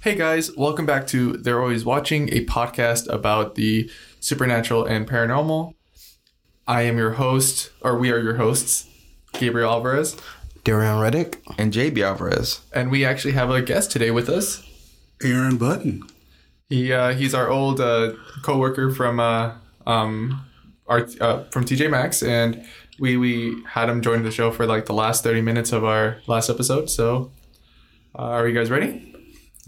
[0.00, 5.74] Hey guys, welcome back to They're Always Watching, a podcast about the supernatural and paranormal.
[6.66, 8.88] I am your host, or we are your hosts,
[9.34, 10.16] Gabriel Alvarez,
[10.64, 11.42] Darian Reddick.
[11.58, 12.60] and JB Alvarez.
[12.72, 14.62] and we actually have a guest today with us.
[15.22, 16.02] Aaron Button.
[16.70, 18.12] He uh, he's our old uh,
[18.42, 19.52] coworker from uh,
[19.86, 20.46] um,
[20.86, 22.64] our uh, from TJ Maxx, and
[22.98, 26.18] we we had him join the show for like the last thirty minutes of our
[26.26, 26.88] last episode.
[26.88, 27.32] So,
[28.18, 29.09] uh, are you guys ready?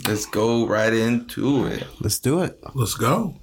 [0.07, 1.87] Let's go right into it.
[2.01, 2.59] Let's do it.
[2.75, 3.37] Let's go.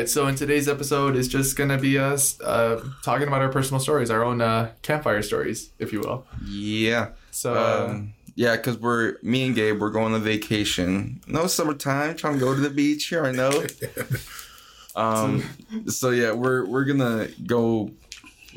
[0.00, 3.80] Right, so in today's episode is just gonna be us uh, talking about our personal
[3.80, 6.26] stories, our own uh, campfire stories, if you will.
[6.46, 7.08] Yeah.
[7.30, 7.54] So,
[7.88, 11.20] Um, yeah, because we're me and Gabe, we're going on vacation.
[11.26, 13.24] No summertime, trying to go to the beach here.
[13.24, 13.64] I know.
[14.96, 15.44] um.
[15.86, 17.90] So yeah, we're we're gonna go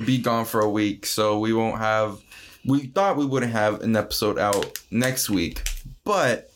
[0.06, 2.22] be gone for a week, so we won't have.
[2.66, 5.68] We thought we wouldn't have an episode out next week,
[6.06, 6.52] but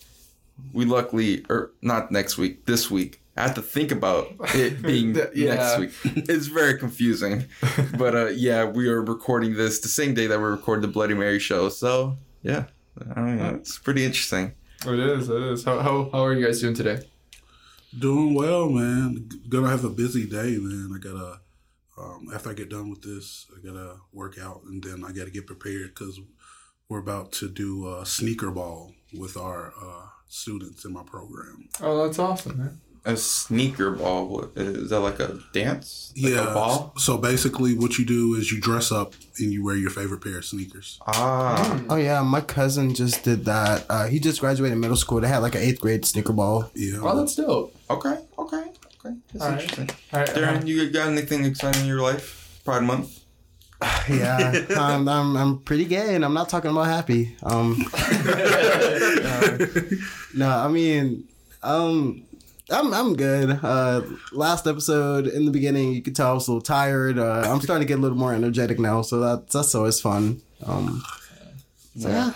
[0.72, 3.20] we luckily, or not next week, this week.
[3.38, 5.56] I have to think about it being Yeah.
[5.56, 6.26] next week.
[6.30, 7.46] It's very confusing.
[7.98, 11.14] but uh, yeah, we are recording this the same day that we recorded the Bloody
[11.14, 11.70] Mary show.
[11.70, 12.66] So yeah,
[13.16, 14.54] I mean, it's pretty interesting.
[14.86, 15.64] it is, it is.
[15.66, 17.00] How, how, how are you guys doing today?
[17.98, 19.30] Doing well, man.
[19.50, 20.92] Gonna have a busy day, man.
[20.96, 21.40] I gotta,
[21.98, 25.32] um, after I get done with this, I gotta work out and then I gotta
[25.32, 26.20] get prepared because
[26.90, 31.70] we're about to do a sneaker ball with our uh, students in my program.
[31.82, 32.82] Oh, that's awesome, man.
[33.08, 34.50] A sneaker ball.
[34.56, 36.12] Is that like a dance?
[36.22, 36.52] Like yeah.
[36.52, 36.94] A ball.
[36.98, 40.40] So basically, what you do is you dress up and you wear your favorite pair
[40.40, 41.00] of sneakers.
[41.08, 41.82] Ah.
[41.90, 43.86] Oh yeah, my cousin just did that.
[43.90, 45.22] Uh, he just graduated middle school.
[45.22, 46.70] They had like an eighth grade sneaker ball.
[46.76, 47.00] Yeah.
[47.02, 47.74] Oh, that's dope.
[47.90, 48.18] Okay.
[48.38, 48.64] Okay.
[49.00, 49.16] Okay.
[49.32, 49.62] That's All right.
[49.62, 49.90] interesting.
[50.12, 52.62] All right, Darren, you got anything exciting in your life?
[52.66, 53.24] Pride Month.
[54.10, 57.36] Yeah, I'm, I'm I'm pretty gay, and I'm not talking about happy.
[57.44, 59.58] Um, uh,
[60.34, 61.28] no, I mean,
[61.62, 62.24] um,
[62.70, 63.60] I'm I'm good.
[63.64, 64.02] Uh,
[64.32, 67.18] last episode in the beginning, you could tell I was a little tired.
[67.18, 70.42] Uh, I'm starting to get a little more energetic now, so that's that's always fun.
[70.66, 71.04] Um,
[71.98, 72.34] so yeah.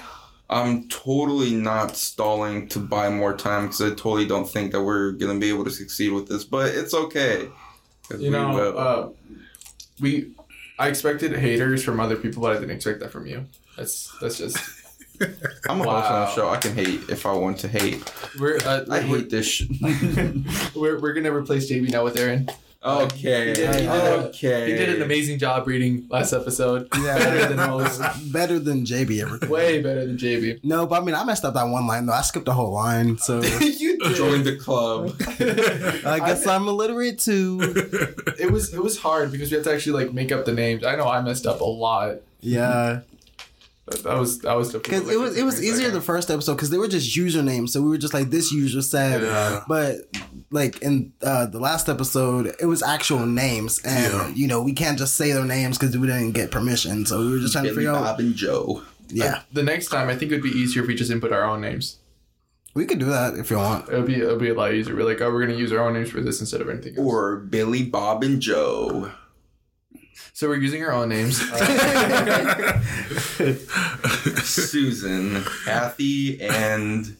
[0.49, 5.11] I'm totally not stalling to buy more time because I totally don't think that we're
[5.11, 7.49] gonna be able to succeed with this, but it's okay.
[8.17, 8.77] You know, will.
[8.77, 9.09] uh,
[9.99, 10.33] we
[10.77, 13.45] I expected haters from other people, but I didn't expect that from you.
[13.77, 14.57] That's that's just
[15.69, 16.31] I'm a host on wow.
[16.31, 16.49] a show.
[16.49, 18.11] I can hate if I want to hate.
[18.39, 19.69] we're uh, I we're, hate this shit.
[20.75, 22.49] we're we're gonna replace JB now with Aaron.
[22.83, 23.47] okay.
[23.49, 24.71] He did- he did a- okay.
[24.71, 26.87] He did an amazing job reading last episode.
[26.97, 28.01] Yeah, better than most.
[28.33, 29.37] better than JB ever.
[29.37, 29.49] could.
[29.49, 30.63] Way better than JB.
[30.63, 32.13] No, but I mean, I messed up that one line though.
[32.13, 34.15] I skipped the whole line, so you did.
[34.15, 35.15] Join the club.
[35.19, 37.59] I guess I'm illiterate too.
[38.39, 40.83] It was it was hard because we had to actually like make up the names.
[40.83, 42.17] I know I messed up a lot.
[42.39, 43.01] Yeah,
[43.91, 45.03] That, that was that was difficult.
[45.05, 47.69] because it was it was easier the first episode because they were just usernames.
[47.69, 49.63] So we were just like this user said, Yeah.
[49.67, 49.95] but
[50.49, 54.27] like in uh, the last episode, it was actual names, and Yeah.
[54.29, 57.05] you know we can't just say their names because we didn't get permission.
[57.05, 58.03] So we were just trying to Billy figure out.
[58.03, 58.81] Bob and Joe.
[59.13, 61.43] Yeah, The next time, I think it would be easier if we just input our
[61.43, 61.97] own names.
[62.73, 63.89] we could do that if you want.
[63.89, 64.95] It would be it would be a lot easier.
[64.95, 67.05] We're like, oh, we're gonna use our own names for this instead of anything else.
[67.05, 69.11] Or Billy Bob and Joe.
[70.33, 71.41] So we're using our own names.
[74.43, 77.15] Susan, Kathy, and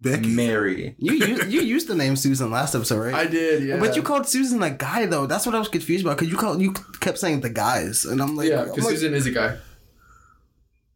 [0.00, 0.28] Becky.
[0.28, 0.94] Mary.
[0.98, 3.14] You you you used the name Susan last episode, right?
[3.14, 3.78] I did, yeah.
[3.78, 5.26] But you called Susan a guy though.
[5.26, 8.20] That's what I was confused about because you called you kept saying the guys, and
[8.20, 9.56] I'm like, yeah, because like, Susan is a guy.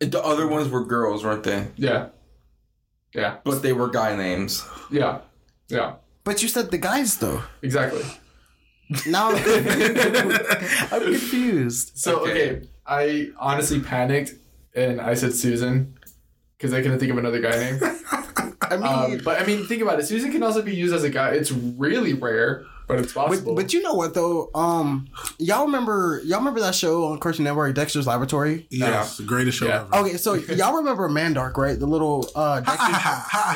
[0.01, 1.67] The other ones were girls, weren't they?
[1.77, 2.09] Yeah,
[3.15, 4.65] yeah, But they were guy names.
[4.91, 5.21] yeah,
[5.69, 5.95] yeah.
[6.23, 7.43] but you said the guys though.
[7.63, 8.05] Exactly.
[9.07, 9.37] Now I'm
[10.93, 11.93] I'm confused.
[11.97, 12.31] So Okay.
[12.31, 12.69] okay.
[12.87, 14.35] I honestly panicked
[14.75, 15.95] and I said Susan
[16.57, 17.81] because I couldn't think of another guy name.
[18.63, 20.07] I mean, Um, but I mean, think about it.
[20.07, 21.31] Susan can also be used as a guy.
[21.31, 23.55] It's really rare, but it's possible.
[23.55, 24.51] but you know what though?
[24.55, 25.09] Um,
[25.39, 28.67] y'all remember y'all remember that show on Cartoon Network, Dexter's Laboratory?
[28.71, 29.83] Yes, the greatest show Yeah.
[29.93, 29.97] ever.
[30.07, 31.79] Okay, so y'all remember Mandark, right?
[31.79, 32.91] The little uh, Dexter.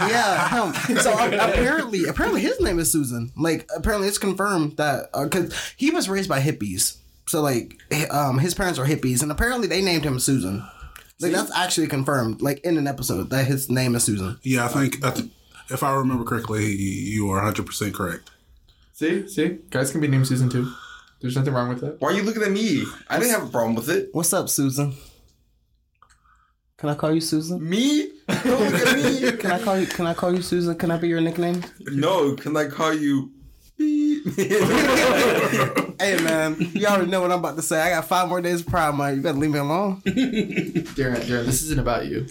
[0.08, 0.96] yeah, him.
[0.98, 3.32] So uh, apparently, apparently his name is Susan.
[3.36, 6.98] Like apparently, it's confirmed that because he was raised by hippies.
[7.28, 7.78] So like,
[8.10, 10.62] um, his parents are hippies, and apparently they named him Susan.
[11.20, 14.38] Like that's actually confirmed, like in an episode, that his name is Susan.
[14.42, 15.14] Yeah, I think, I
[15.70, 18.31] if I remember correctly, you are 100% correct.
[19.02, 20.72] See, see, guys can be named Susan too.
[21.20, 22.00] There's nothing wrong with that.
[22.00, 22.84] Why are you looking at me?
[23.08, 24.10] I didn't have a problem with it.
[24.12, 24.94] What's up, Susan?
[26.76, 27.68] Can I call you Susan?
[27.68, 28.10] Me?
[28.28, 29.32] Don't look at me.
[29.38, 29.86] Can I call you?
[29.86, 30.76] Can I call you Susan?
[30.76, 31.62] Can I be your nickname?
[31.80, 33.30] No, can I call you?
[33.76, 34.24] Beep?
[36.02, 37.80] Hey man, you already know what I'm about to say.
[37.80, 39.16] I got five more days of Pride Month.
[39.18, 40.00] You better leave me alone.
[40.04, 42.26] Darren, Darren, this isn't about you.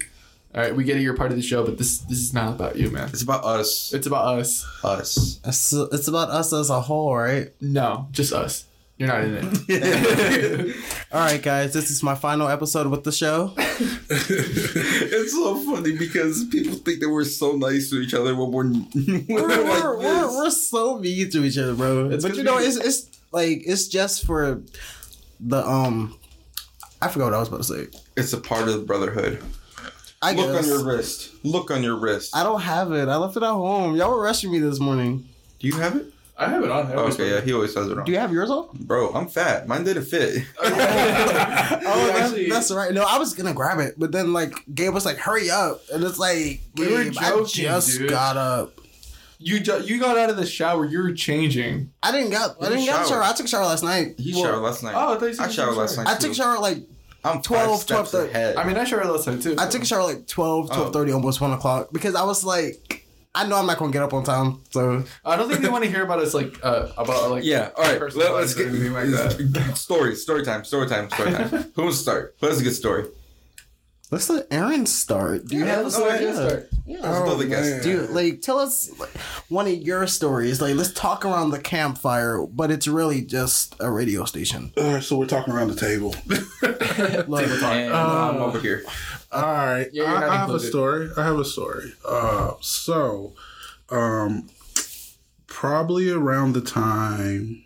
[0.54, 1.02] All right, we get it.
[1.02, 3.08] You're part of the show, but this this is not about you, man.
[3.10, 3.94] it's about us.
[3.94, 4.66] It's about us.
[4.84, 5.40] Us.
[5.46, 7.54] It's, it's about us as a whole, right?
[7.62, 8.66] No, just us.
[8.98, 9.36] You're not in
[9.70, 10.76] it.
[11.12, 13.54] All right, guys, this is my final episode with the show.
[13.58, 18.66] it's so funny because people think that we're so nice to each other when we're,
[18.70, 22.10] when We're, we're like we're, we're, we're so mean to each other, bro.
[22.12, 24.62] It's but 'cause you know, we- it's it's like it's just for
[25.40, 26.18] the um.
[27.02, 27.88] I forgot what I was about to say.
[28.16, 29.42] It's a part of the brotherhood.
[30.22, 31.32] I Look guess on your wrist.
[31.44, 32.36] Look on your wrist.
[32.36, 33.08] I don't have it.
[33.10, 33.96] I left it at home.
[33.96, 35.28] Y'all were rushing me this morning.
[35.60, 36.06] Do you have it?
[36.38, 36.88] I have it on.
[36.88, 38.04] I always Okay, yeah, he always has it on.
[38.06, 38.70] Do you have yours on?
[38.82, 39.68] Bro, I'm fat.
[39.68, 40.44] Mine didn't fit.
[40.64, 42.94] Oh, oh that's, actually- that's right.
[42.94, 46.04] No, I was gonna grab it, but then like Gabe was like, "Hurry up!" And
[46.04, 48.10] it's like, We were Gabe, I joking, just dude.
[48.10, 48.74] got up.
[49.40, 50.86] You ju- you got out of the shower.
[50.86, 51.92] You were changing.
[52.04, 52.42] I didn't get.
[52.42, 53.24] I You didn't get a shower.
[53.24, 54.16] I took a shower last night.
[54.20, 54.94] He Well, showered last night.
[54.96, 56.08] Oh, I thought you said I showered last night.
[56.08, 56.78] I took a shower like
[57.24, 58.56] I'm 12, 12, 12, steps ahead.
[58.56, 59.56] I mean, I showered last night too.
[59.58, 63.06] I took a shower like 12, 12 30, almost one o'clock because I was like,
[63.34, 65.86] I know I'm not gonna get up on time, so I don't think they want
[65.86, 67.98] to hear about us like uh, about like yeah, all right.
[67.98, 70.16] personal Let, us lives or get like story.
[70.16, 70.66] Story time.
[70.66, 71.10] Story time.
[71.10, 71.48] Story time.
[71.76, 72.36] Who wants to start?
[72.42, 73.06] Who has a good story?
[74.12, 75.48] Let's let Aaron start.
[75.48, 76.12] Do you Yeah, have a let's story?
[76.12, 76.70] let Aaron start.
[76.88, 77.70] Let's go the guest.
[77.72, 77.84] man.
[77.84, 79.10] Dude, like, tell us like,
[79.50, 80.62] one of your stories.
[80.62, 84.74] Like, let's talk around the campfire, but it's really just a radio station.
[84.78, 86.16] All right, so we're talking around the table.
[87.28, 88.84] Like, And I'm over here.
[89.32, 91.10] All right, Yeah, I, I have a story.
[91.18, 91.94] I have a story.
[92.06, 93.34] Uh, so,
[93.90, 94.50] um,
[95.48, 97.64] probably around the time.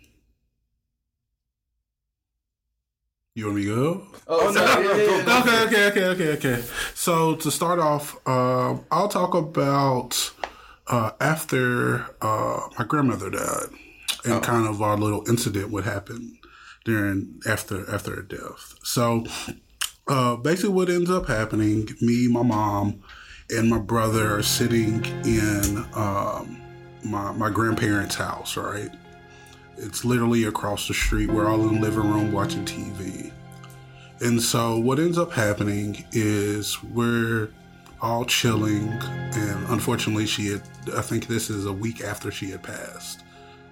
[3.36, 4.06] You want me to go?
[4.28, 4.84] Oh, no, sorry.
[4.84, 5.40] no, no, Yeah, yeah, yeah.
[5.40, 6.64] Okay, okay, okay, okay, okay.
[6.94, 10.32] So to start off, uh, I'll talk about
[10.86, 13.68] uh, after uh, my grandmother died,
[14.24, 16.38] and kind of our little incident what happened
[16.86, 18.74] during after after her death.
[18.82, 19.26] So
[20.08, 23.02] uh, basically, what ends up happening, me, my mom,
[23.50, 26.62] and my brother are sitting in um,
[27.04, 28.56] my my grandparents' house.
[28.56, 28.88] Right,
[29.76, 31.30] it's literally across the street.
[31.30, 33.32] We're all in the living room watching TV.
[34.20, 37.50] And so what ends up happening is we're
[38.00, 40.62] all chilling and unfortunately she had
[40.94, 43.24] I think this is a week after she had passed.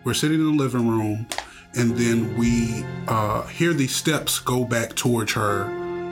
[0.03, 1.27] We're sitting in the living room
[1.75, 5.65] and then we uh, hear these steps go back towards her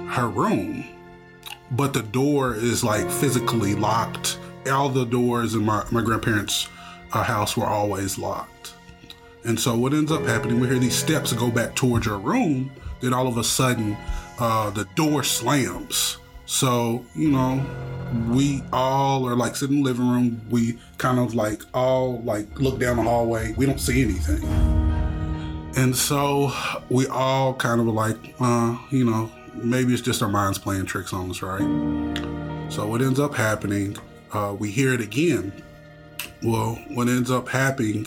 [0.08, 0.84] her room.
[1.70, 4.38] But the door is like physically locked.
[4.70, 6.68] All the doors in my, my grandparents'
[7.12, 8.51] uh, house were always locked.
[9.44, 12.70] And so what ends up happening, we hear these steps go back towards her room.
[13.00, 13.96] Then all of a sudden,
[14.38, 16.18] uh, the door slams.
[16.46, 17.64] So, you know,
[18.28, 20.40] we all are like sitting in the living room.
[20.50, 23.54] We kind of like all like look down the hallway.
[23.56, 24.42] We don't see anything.
[25.76, 26.52] And so
[26.90, 31.12] we all kind of like, uh, you know, maybe it's just our minds playing tricks
[31.12, 32.70] on us, right?
[32.70, 33.96] So what ends up happening,
[34.32, 35.52] uh, we hear it again.
[36.42, 38.06] Well, what ends up happening,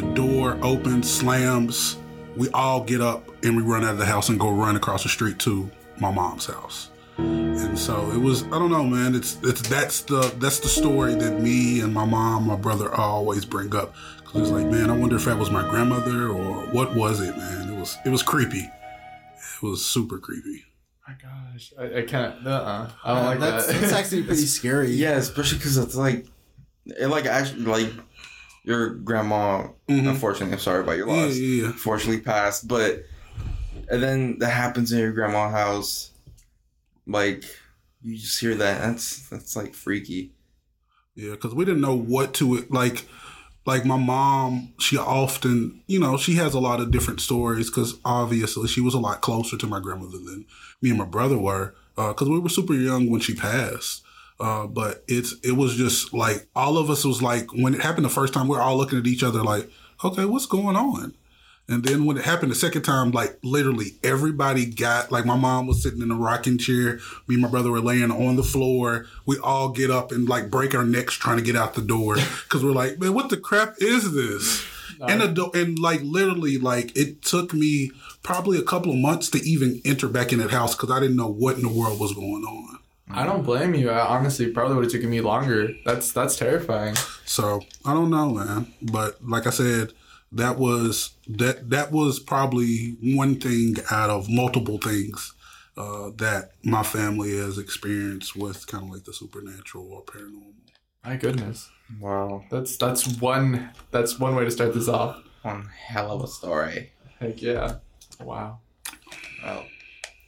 [0.00, 1.96] the door opens, slams.
[2.36, 5.02] We all get up and we run out of the house and go run across
[5.02, 6.90] the street to my mom's house.
[7.16, 8.44] And so it was.
[8.44, 9.16] I don't know, man.
[9.16, 13.44] It's it's that's the that's the story that me and my mom, my brother always
[13.44, 13.92] bring up.
[14.24, 17.36] Cause it's like, man, I wonder if that was my grandmother or what was it,
[17.36, 17.72] man.
[17.72, 18.70] It was it was creepy.
[18.70, 20.64] It was super creepy.
[21.08, 22.46] my gosh, I, I can't.
[22.46, 23.80] Uh, uh I don't like that's, that.
[23.80, 24.92] that's actually pretty scary.
[24.92, 26.26] Yeah, especially because it's like,
[26.86, 27.90] it like actually like
[28.68, 29.66] your grandma.
[29.88, 30.08] Mhm.
[30.10, 31.34] Unfortunately, I'm sorry about your loss.
[31.36, 31.66] yeah, yeah.
[31.68, 33.04] Unfortunately, passed, but
[33.90, 36.10] and then that happens in your grandma's house.
[37.06, 37.44] Like
[38.02, 38.80] you just hear that.
[38.82, 40.32] That's that's like freaky.
[41.14, 43.08] Yeah, because we didn't know what to like.
[43.66, 47.98] Like my mom, she often, you know, she has a lot of different stories because
[48.02, 50.46] obviously she was a lot closer to my grandmother than
[50.80, 54.02] me and my brother were because we were super young when she passed.
[54.40, 58.04] Uh, but it's it was just like all of us was like when it happened
[58.04, 59.68] the first time, we are all looking at each other like,
[60.04, 61.14] okay, what's going on?
[61.70, 65.66] And then when it happened the second time, like literally everybody got like my mom
[65.66, 69.06] was sitting in a rocking chair, me and my brother were laying on the floor.
[69.26, 72.14] We all get up and like break our necks trying to get out the door
[72.44, 74.64] because we're like, man, what the crap is this?
[75.00, 75.20] And
[75.54, 77.90] and like literally like it took me
[78.22, 81.16] probably a couple of months to even enter back in that house because I didn't
[81.16, 82.77] know what in the world was going on.
[83.10, 83.90] I don't blame you.
[83.90, 85.70] I honestly probably would have taken me longer.
[85.84, 86.94] That's that's terrifying.
[87.24, 88.72] So I don't know, man.
[88.82, 89.92] But like I said,
[90.32, 95.32] that was that that was probably one thing out of multiple things
[95.76, 100.52] uh, that my family has experienced with kind of like the supernatural or paranormal.
[101.04, 102.44] My goodness, Wow.
[102.50, 105.22] that's that's one that's one way to start this off.
[105.42, 106.92] One hell of a story.
[107.20, 107.76] Heck yeah!
[108.20, 108.58] Wow.
[109.42, 109.64] Wow.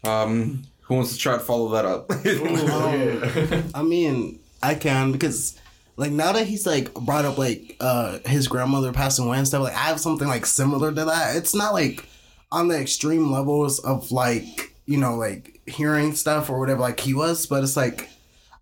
[0.05, 2.11] Um, who wants to try to follow that up?
[2.27, 3.63] Okay.
[3.75, 5.57] I mean, I can because
[5.97, 9.63] like now that he's like brought up like uh his grandmother passing away and stuff,
[9.63, 11.37] like I have something like similar to that.
[11.37, 12.07] It's not like
[12.51, 17.15] on the extreme levels of like, you know, like hearing stuff or whatever like he
[17.15, 18.09] was, but it's like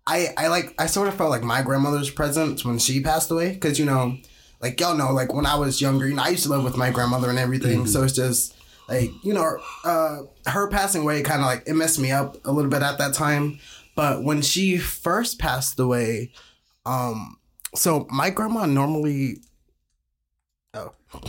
[0.05, 3.55] I I like I sort of felt like my grandmother's presence when she passed away
[3.55, 4.17] cuz you know,
[4.61, 6.77] like y'all know like when I was younger, you know, I used to live with
[6.77, 8.53] my grandmother and everything, so it's just
[8.89, 12.51] like you know uh her passing away kind of like it messed me up a
[12.51, 13.59] little bit at that time
[13.95, 16.31] but when she first passed away
[16.85, 17.37] um
[17.75, 19.37] so my grandma normally
[20.73, 20.93] oh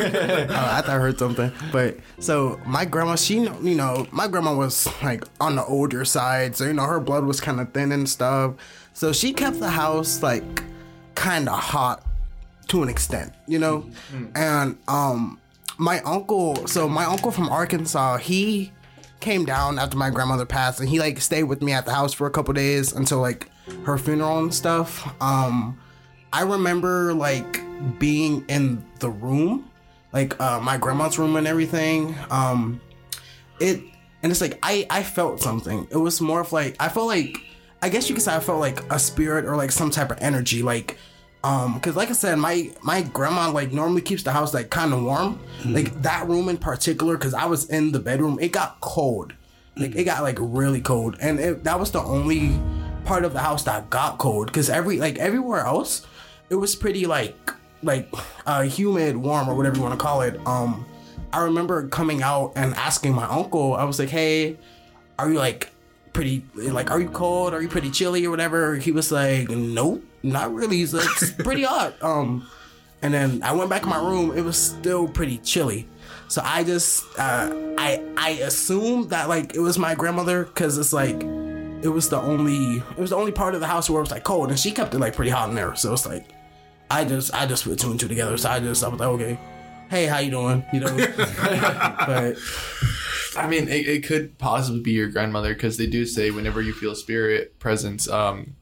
[0.00, 1.52] Oh, I thought I heard something.
[1.72, 6.56] But so my grandma, she, you know, my grandma was like on the older side.
[6.56, 8.54] So, you know, her blood was kind of thin and stuff.
[8.94, 10.62] So she kept the house like
[11.14, 12.06] kind of hot
[12.68, 13.90] to an extent, you know?
[14.34, 15.40] And um
[15.78, 18.72] my uncle, so my uncle from Arkansas, he
[19.20, 22.12] came down after my grandmother passed and he like stayed with me at the house
[22.12, 23.50] for a couple days until like
[23.84, 25.12] her funeral and stuff.
[25.20, 25.78] Um
[26.32, 27.60] I remember like
[27.98, 29.70] being in the room,
[30.12, 32.14] like uh, my grandma's room and everything.
[32.30, 32.80] Um,
[33.60, 33.80] it
[34.22, 35.86] and it's like I I felt something.
[35.90, 37.38] It was more of like I felt like
[37.80, 40.18] I guess you could say I felt like a spirit or like some type of
[40.20, 40.98] energy, like
[41.48, 44.92] um because like i said my my grandma like normally keeps the house like kind
[44.92, 48.80] of warm like that room in particular because i was in the bedroom it got
[48.80, 49.34] cold.
[49.78, 51.16] Like it got like really cold.
[51.20, 52.58] And it, that was the only
[53.04, 54.48] part of the house that got cold.
[54.48, 56.04] Because every like everywhere else
[56.50, 57.52] it was pretty like
[57.82, 58.12] like
[58.44, 60.34] uh humid warm or whatever you want to call it.
[60.46, 60.84] Um
[61.32, 64.56] i remember coming out and asking my uncle i was like hey
[65.18, 65.68] are you like
[66.18, 67.54] pretty like are you cold?
[67.54, 68.74] Are you pretty chilly or whatever?
[68.74, 70.78] He was like nope not really.
[70.78, 71.94] He's like it's pretty hot.
[72.02, 72.44] Um
[73.02, 74.36] and then i went back in my room.
[74.36, 75.86] It was still pretty chilly.
[76.26, 80.92] So i just uh i i assumed that like it was my grandmother because it's
[80.92, 84.02] like it was the only it was the only part of the house where it
[84.02, 84.48] was like cold.
[84.48, 85.76] And she kept it like pretty hot in there.
[85.76, 86.26] So it's like
[86.90, 88.36] i just i just put two and two together.
[88.36, 89.38] So i just i was like okay
[89.90, 90.96] hey how you doing you know
[92.06, 92.36] but
[93.38, 96.72] I mean, it, it could possibly be your grandmother because they do say whenever you
[96.72, 98.56] feel spirit presence, um,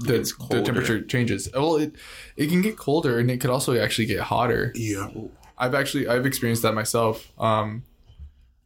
[0.00, 0.18] the,
[0.50, 1.48] the temperature changes.
[1.54, 1.94] Well, it
[2.36, 4.72] it can get colder and it could also actually get hotter.
[4.74, 5.10] Yeah.
[5.56, 7.30] I've actually I've experienced that myself.
[7.38, 7.84] Um,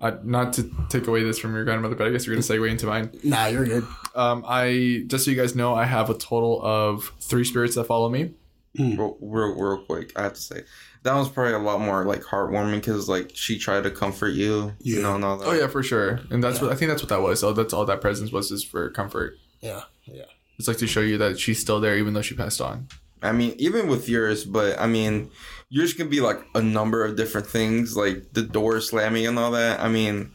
[0.01, 2.71] uh, not to take away this from your grandmother, but I guess you're gonna segue
[2.71, 3.11] into mine.
[3.23, 7.13] nah you're good Um, I just so you guys know, I have a total of
[7.21, 8.31] three spirits that follow me.
[8.79, 10.63] real, real, real quick, I have to say
[11.03, 14.73] that was probably a lot more like heartwarming because like she tried to comfort you,
[14.81, 15.47] you know, and all that.
[15.49, 16.21] Oh yeah, for sure.
[16.31, 17.41] And that's what I think that's what that was.
[17.41, 19.37] So that's all that presence was is for comfort.
[19.61, 20.25] yeah yeah
[20.59, 22.89] It's like to show you that she's still there even though she passed on.
[23.23, 25.31] I mean, even with yours, but I mean,
[25.69, 29.51] yours can be like a number of different things, like the door slamming and all
[29.51, 29.81] that.
[29.81, 30.33] I mean,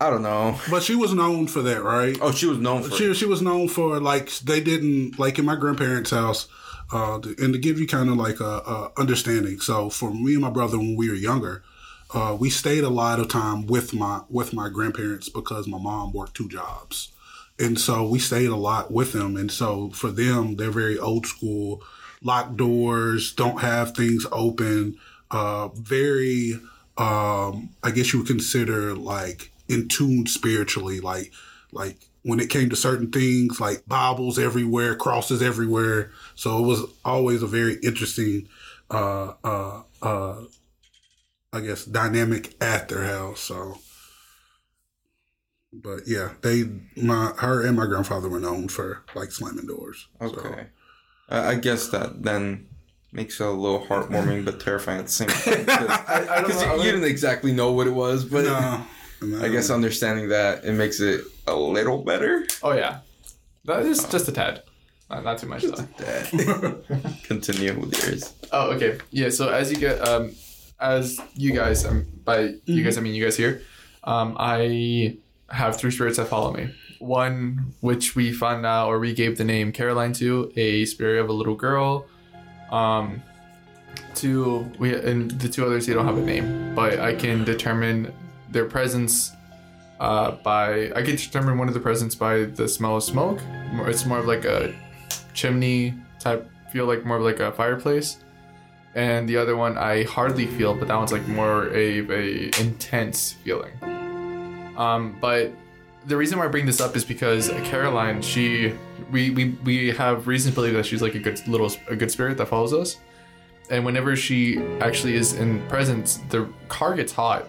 [0.00, 0.56] I don't know.
[0.70, 2.16] But she was known for that, right?
[2.20, 2.94] Oh, she was known for.
[2.94, 6.46] She she was known for like they didn't like in my grandparents' house,
[6.92, 9.60] uh, and to give you kind of like a, a understanding.
[9.60, 11.62] So for me and my brother when we were younger,
[12.14, 16.12] uh, we stayed a lot of time with my with my grandparents because my mom
[16.12, 17.12] worked two jobs,
[17.58, 19.36] and so we stayed a lot with them.
[19.36, 21.82] And so for them, they're very old school,
[22.22, 24.96] locked doors, don't have things open,
[25.30, 26.60] uh, very
[26.98, 31.32] um, I guess you would consider like in tune spiritually, like
[31.72, 36.10] like when it came to certain things, like Bibles everywhere, crosses everywhere.
[36.34, 38.48] So it was always a very interesting,
[38.90, 40.42] uh, uh, uh,
[41.52, 43.40] I guess, dynamic at their house.
[43.40, 43.78] So,
[45.72, 46.64] but yeah, they,
[46.96, 50.08] my, her and my grandfather were known for like slamming doors.
[50.20, 50.66] Okay.
[51.28, 52.66] I I guess that then
[53.12, 55.28] makes it a little heartwarming but terrifying at the same
[55.66, 56.44] time.
[56.44, 58.84] Because you, you didn't exactly know what it was, but no,
[59.20, 59.44] no.
[59.44, 62.46] I guess understanding that it makes it a little better.
[62.62, 63.00] Oh yeah,
[63.64, 64.62] that is just a tad,
[65.10, 65.82] not, not too much though.
[65.82, 67.14] A tad.
[67.24, 68.34] Continue with yours.
[68.52, 69.30] Oh okay, yeah.
[69.30, 70.32] So as you get, um,
[70.80, 73.62] as you guys, um, by you guys I mean you guys here,
[74.04, 75.18] um, I
[75.50, 76.74] have three spirits that follow me.
[76.98, 81.28] One which we found out or we gave the name Caroline to, a spirit of
[81.28, 82.06] a little girl.
[82.70, 83.22] Um,
[84.14, 88.12] two we and the two others they don't have a name, but I can determine
[88.50, 89.32] their presence
[90.00, 93.40] uh, by I can determine one of the presents by the smell of smoke.
[93.86, 94.74] It's more of like a
[95.34, 98.18] chimney type feel, like more of like a fireplace.
[98.94, 103.32] and the other one I hardly feel, but that one's like more a, a intense
[103.44, 103.72] feeling.
[104.76, 105.52] Um, but
[106.06, 108.74] the reason why I bring this up is because Caroline, she,
[109.10, 112.10] we, we, we have reason to believe that she's like a good little, a good
[112.10, 112.96] spirit that follows us.
[113.70, 117.46] And whenever she actually is in presence, the car gets hot.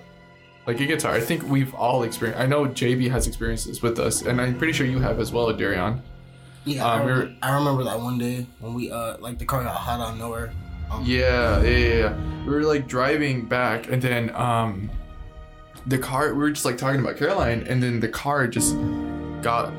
[0.69, 1.13] Like it gets hot.
[1.15, 2.39] I think we've all experienced.
[2.39, 5.31] I know JB has experienced this with us, and I'm pretty sure you have as
[5.31, 5.99] well, Darion.
[6.65, 9.39] Yeah, Um, I, we remember, were- I remember that one day when we uh like
[9.39, 10.51] the car got hot out of nowhere.
[10.91, 12.13] Um, Yeah, yeah, yeah, yeah.
[12.45, 14.91] We were like driving back, and then um,
[15.87, 16.27] the car.
[16.33, 18.75] We were just like talking about Caroline, and then the car just
[19.41, 19.73] got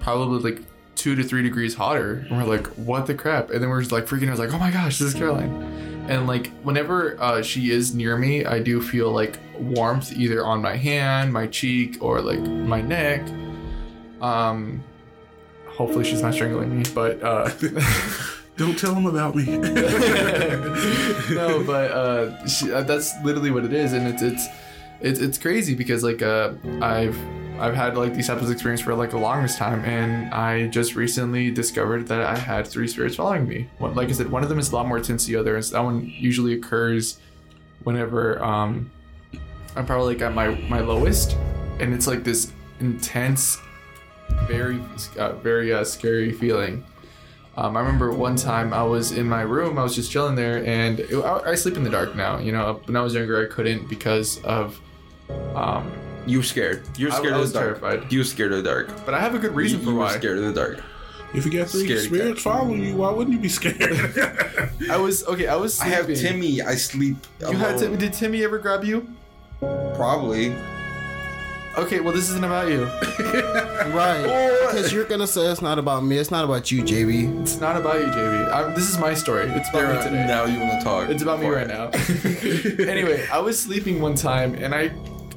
[0.00, 0.62] probably like
[0.96, 3.92] two to three degrees hotter, and we're like, "What the crap?" And then we're just
[3.92, 7.70] like freaking out, like, "Oh my gosh, this is Caroline!" And like whenever uh, she
[7.70, 12.20] is near me, I do feel like warmth either on my hand, my cheek, or
[12.20, 13.28] like my neck.
[14.20, 14.82] Um,
[15.66, 17.50] hopefully she's not strangling me, but uh.
[18.56, 19.44] Don't tell them about me.
[21.34, 24.46] no, but uh, she, uh, that's literally what it is, and it's it's
[25.00, 26.52] it's it's crazy because like uh,
[26.82, 27.16] I've
[27.60, 30.94] I've had like these types of experience for like the longest time, and I just
[30.94, 33.68] recently discovered that I had three spirits following me.
[33.78, 35.60] One, like I said, one of them is a lot more intense than the other.
[35.60, 37.18] That one usually occurs
[37.84, 38.90] whenever um,
[39.76, 41.36] I'm probably like at my my lowest,
[41.78, 42.50] and it's like this
[42.80, 43.58] intense,
[44.46, 44.80] very
[45.18, 46.82] uh, very uh, scary feeling.
[47.58, 50.64] Um, I remember one time I was in my room, I was just chilling there,
[50.64, 52.38] and it, I, I sleep in the dark now.
[52.38, 54.80] You know, when I was younger, I couldn't because of.
[55.54, 55.92] Um,
[56.26, 56.82] You were scared.
[56.96, 57.80] You're I- scared I of was the dark.
[57.80, 58.12] terrified.
[58.12, 59.04] You were scared of the dark.
[59.06, 60.16] but I have a good reason you, for you were why.
[60.18, 60.82] scared of the dark.
[61.34, 63.78] if you got three Scaredy spirits following you, why wouldn't you be scared?
[64.90, 65.46] I was okay.
[65.48, 65.80] I was.
[65.80, 66.22] I have sleeping.
[66.22, 66.62] Timmy.
[66.62, 67.16] I sleep.
[67.40, 67.78] You had alone.
[67.80, 67.96] Timmy.
[67.98, 69.08] Did Timmy ever grab you?
[69.60, 70.54] Probably.
[71.78, 72.88] Okay, well this isn't about you.
[73.90, 74.22] Right.
[74.68, 76.18] Because you're gonna say it's not about me.
[76.18, 77.42] It's not about you, JB.
[77.42, 78.52] It's not about you, JB.
[78.52, 79.48] I'm, this is my story.
[79.50, 80.26] It's about me today.
[80.26, 81.08] Now you want to talk.
[81.08, 82.78] It's about me right it.
[82.78, 82.84] now.
[82.92, 84.88] anyway, I was sleeping one time and I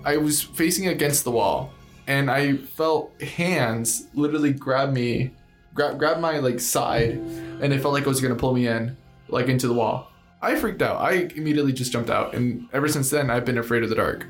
[0.03, 1.71] I was facing against the wall
[2.07, 5.31] and I felt hands literally grab me
[5.73, 7.15] grab grab my like side
[7.61, 8.95] and it felt like it was gonna pull me in
[9.29, 10.11] like into the wall.
[10.41, 11.01] I freaked out.
[11.01, 14.25] I immediately just jumped out and ever since then I've been afraid of the dark.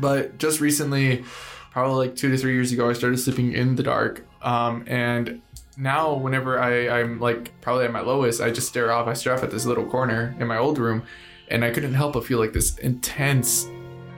[0.00, 1.24] But just recently,
[1.70, 4.26] probably like two to three years ago, I started sleeping in the dark.
[4.42, 5.42] Um, and
[5.76, 9.06] now whenever I, I'm like probably at my lowest, I just stare off.
[9.06, 11.02] I stare off at this little corner in my old room,
[11.48, 13.66] and I couldn't help but feel like this intense,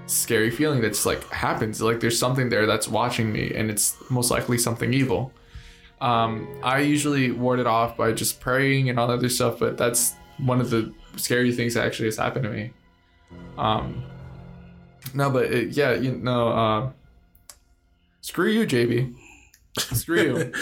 [0.07, 1.81] scary feeling that's like happens.
[1.81, 5.33] Like there's something there that's watching me, and it's most likely something evil.
[6.01, 9.79] Um, I usually ward it off by just praying and all that other stuff, but
[9.79, 12.73] that's one of the scary things that actually has happened to me.
[13.57, 14.03] Um,
[15.15, 16.91] no, but it, yeah, you know, uh,
[18.21, 19.15] screw you, JB.
[19.79, 20.53] Screw you.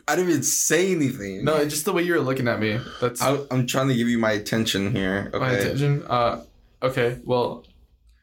[0.08, 1.44] I didn't even say anything.
[1.44, 2.78] No, it's just the way you were looking at me.
[3.00, 5.30] That's I, I'm trying to give you my attention here.
[5.34, 6.04] my attention.
[6.06, 6.44] Uh,
[6.82, 7.64] okay, well,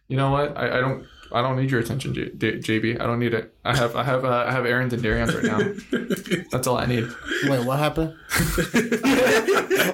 [0.08, 0.58] you know what?
[0.58, 1.06] I, I don't.
[1.32, 3.02] I don't need your attention, J- J- JB.
[3.02, 3.54] I don't need it.
[3.66, 3.96] I have.
[3.96, 4.24] I have.
[4.24, 5.60] Uh, I have Aaron's and Darian's right now.
[6.52, 7.06] That's all I need.
[7.46, 8.16] Wait, what happened?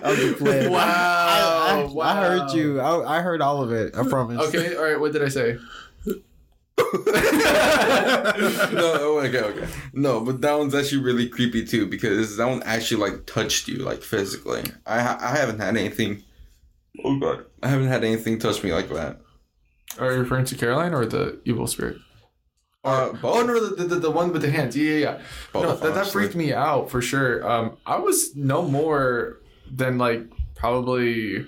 [0.03, 0.71] I'm just playing.
[0.71, 2.03] Wow, I, I, wow.
[2.03, 2.79] I heard you.
[2.81, 3.95] I, I heard all of it.
[3.95, 4.39] I promise.
[4.47, 4.75] Okay.
[4.75, 4.99] All right.
[4.99, 5.57] What did I say?
[6.77, 6.93] no,
[8.83, 9.67] oh, okay, okay.
[9.93, 13.77] No, but that one's actually really creepy too because that one actually like touched you
[13.77, 14.63] like physically.
[14.85, 16.23] I I haven't had anything.
[17.03, 19.21] Oh god, I haven't had anything touch me like that.
[19.99, 21.97] Are you referring to Caroline or the evil spirit?
[22.83, 24.75] Uh, Oh no, the, the, the one with the hands.
[24.75, 25.21] Yeah, yeah, yeah.
[25.61, 27.47] no, that, that freaked me out for sure.
[27.47, 30.23] Um, I was no more than like
[30.55, 31.45] probably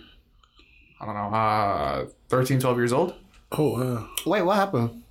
[1.01, 3.13] I don't know, uh, 13, 12 years old.
[3.51, 4.10] oh, wow.
[4.25, 5.03] Wait, what happened?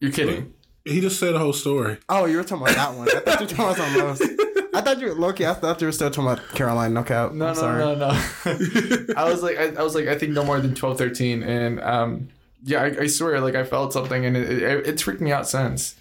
[0.00, 0.54] You're kidding.
[0.84, 1.98] He just said the whole story.
[2.08, 3.08] Oh, you were talking about that one.
[3.08, 4.41] I thought you were talking about something else.
[4.74, 5.46] I thought you, were Loki.
[5.46, 7.34] I thought you were still talking about Caroline knockout.
[7.34, 7.78] No, I'm no, sorry.
[7.84, 8.08] no, no.
[9.16, 11.42] I was like, I, I was like, I think no more than 12, 13.
[11.42, 12.28] and um,
[12.64, 15.48] yeah, I, I swear, like I felt something, and it, it, it's freaked me out
[15.48, 15.96] since.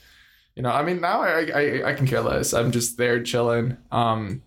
[0.56, 2.54] You know, I mean, now I, I, I can care less.
[2.54, 3.78] I'm just there chilling.
[3.92, 4.42] Um,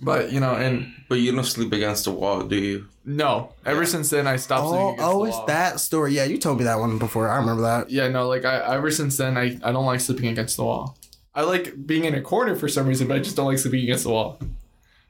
[0.00, 2.88] but you know, and But you don't sleep against the wall, do you?
[3.04, 4.68] no, ever since then I stopped.
[4.68, 6.14] sleeping Oh, against oh, the it's that story.
[6.14, 7.28] Yeah, you told me that one before.
[7.28, 7.90] I remember that.
[7.90, 10.96] Yeah, no, like I ever since then I, I don't like sleeping against the wall.
[11.34, 13.82] I like being in a corner for some reason, but I just don't like sleeping
[13.84, 14.38] against the wall.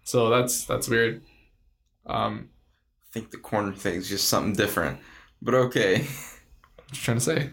[0.04, 1.22] So that's that's weird.
[2.06, 2.48] Um,
[3.02, 4.98] I think the corner thing is just something different.
[5.40, 6.06] But okay.
[6.92, 7.50] just trying to say.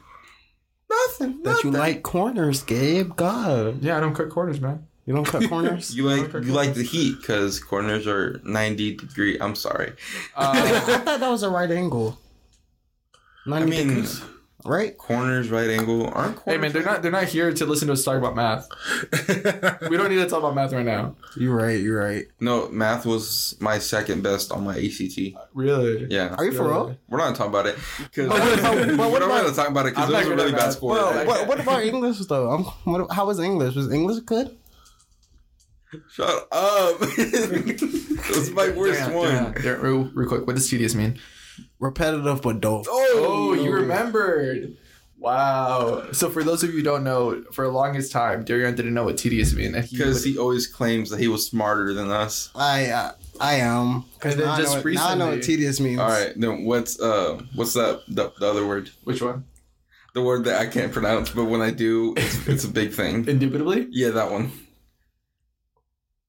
[0.90, 1.44] Nothing.
[1.44, 3.16] That you like corners, Gabe.
[3.16, 4.88] God, Yeah, I don't cut corners, man.
[5.06, 5.96] you don't cut corners.
[5.96, 9.38] You like you like the heat because corners are ninety degree.
[9.40, 9.94] I'm sorry.
[10.36, 12.18] Uh, I thought that was a right angle.
[13.46, 14.22] I Ninety mean, degrees.
[14.66, 14.98] Right?
[14.98, 16.06] Corners, right angle.
[16.08, 16.44] Aren't corners?
[16.46, 18.68] Hey man, they're not they're not here to listen to us talk about math.
[19.90, 21.16] We don't need to talk about math right now.
[21.38, 21.80] You're right.
[21.80, 22.26] You're right.
[22.40, 25.20] No, math was my second best on my ACT.
[25.54, 26.08] Really?
[26.10, 26.36] Yeah.
[26.38, 26.98] Are you for real?
[27.08, 27.78] We're not talking about it.
[28.00, 30.14] Because But what about- but we're not about- going to talk about it because it
[30.18, 30.92] was a really bad score.
[30.94, 32.52] Well, What, what, what about English though?
[32.52, 33.76] Um, what, how was English?
[33.76, 34.56] Was English good?
[36.12, 37.00] Shut up.
[37.00, 39.32] that was my worst Darren, one.
[39.32, 41.18] Darren, Darren, real, real quick, what does tedious mean?
[41.80, 42.86] Repetitive but dope.
[42.90, 44.76] Oh, you remembered.
[45.18, 46.12] Wow.
[46.14, 49.04] So for those of you who don't know, for the longest time, Darian didn't know
[49.04, 49.76] what tedious mean.
[49.76, 52.50] and he Because he always claims that he was smarter than us.
[52.56, 54.06] I uh, I am.
[54.14, 56.00] Because And then now, just I know what- now I know what recently- tedious means.
[56.00, 58.92] All right, then what's uh what's that the, the other word?
[59.04, 59.46] which one?
[60.14, 63.28] The word that I can't pronounce, but when I do, it's, it's a big thing.
[63.28, 63.88] Indubitably?
[63.92, 64.52] Yeah, that one.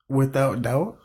[0.08, 0.98] Without doubt.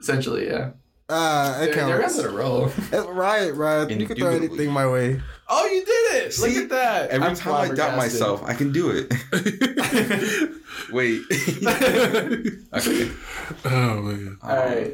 [0.00, 0.70] Essentially, yeah.
[1.10, 2.18] Uh, it Darian's counts.
[2.20, 2.66] on a roll.
[2.92, 3.90] Right, right.
[3.90, 5.20] You can throw anything my way.
[5.48, 6.38] Oh, you did it!
[6.38, 7.10] Look at that.
[7.10, 9.12] Every I'm time I doubt myself, I can do it.
[10.92, 11.22] Wait.
[12.72, 13.10] okay.
[13.64, 14.38] Oh man.
[14.42, 14.92] All right.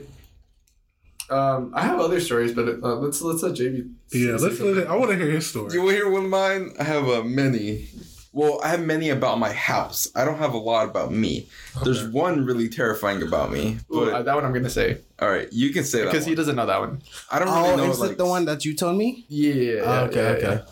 [1.28, 3.92] Um, I have other stories, but uh, let's let's let JB.
[4.12, 4.86] Yeah, let's let it.
[4.86, 5.72] I want to hear his story.
[5.74, 6.74] You want to hear one of mine?
[6.78, 7.88] I have uh, many.
[8.36, 10.08] Well, I have many about my house.
[10.14, 11.48] I don't have a lot about me.
[11.84, 13.78] There's one really terrifying about me.
[13.90, 16.26] Ooh, But uh, that one I'm gonna say all right, you can say that because
[16.26, 17.00] he doesn't know that one.
[17.30, 17.90] I don't really Oh, know.
[17.90, 19.24] is like, it the one that you told me?
[19.30, 19.54] Yeah.
[19.54, 20.62] yeah, Oh, okay, yeah, okay.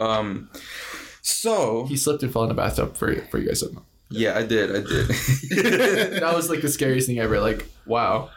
[0.00, 0.04] yeah.
[0.18, 0.50] Um.
[1.22, 3.84] So He slipped and fell in the bathtub for for you guys to know.
[4.10, 4.70] yeah, I did.
[4.70, 5.06] I did.
[6.20, 7.38] that was like the scariest thing ever.
[7.38, 8.30] Like, wow.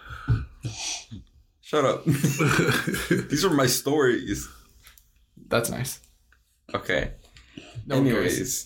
[1.61, 2.05] Shut up.
[2.05, 4.47] These are my stories.
[5.47, 5.99] That's nice.
[6.75, 7.13] Okay.
[7.85, 8.15] No cares.
[8.15, 8.65] Anyways,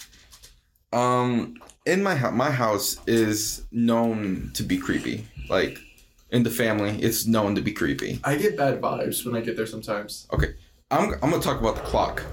[0.91, 5.25] um, in my house, my house is known to be creepy.
[5.49, 5.79] Like
[6.31, 8.19] in the family, it's known to be creepy.
[8.23, 10.27] I get bad vibes when I get there sometimes.
[10.33, 10.53] Okay,
[10.91, 12.23] I'm I'm gonna talk about the clock.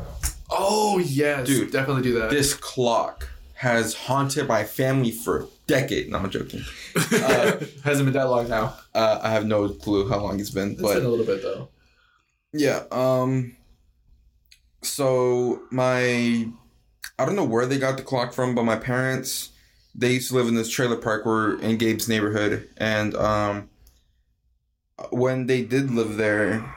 [0.50, 2.30] Oh yes, Dude, definitely do that.
[2.30, 6.10] This clock has haunted my family for a decade.
[6.10, 6.62] No, I'm joking.
[7.12, 8.74] Uh, hasn't been that long now.
[8.94, 11.42] uh, I have no clue how long it's been, It's but been a little bit
[11.42, 11.68] though.
[12.52, 12.82] Yeah.
[12.90, 13.56] Um.
[14.82, 16.48] So my,
[17.18, 19.50] I don't know where they got the clock from, but my parents,
[19.94, 21.26] they used to live in this trailer park.
[21.26, 23.68] We're in Gabe's neighborhood, and um,
[25.10, 26.74] when they did live there,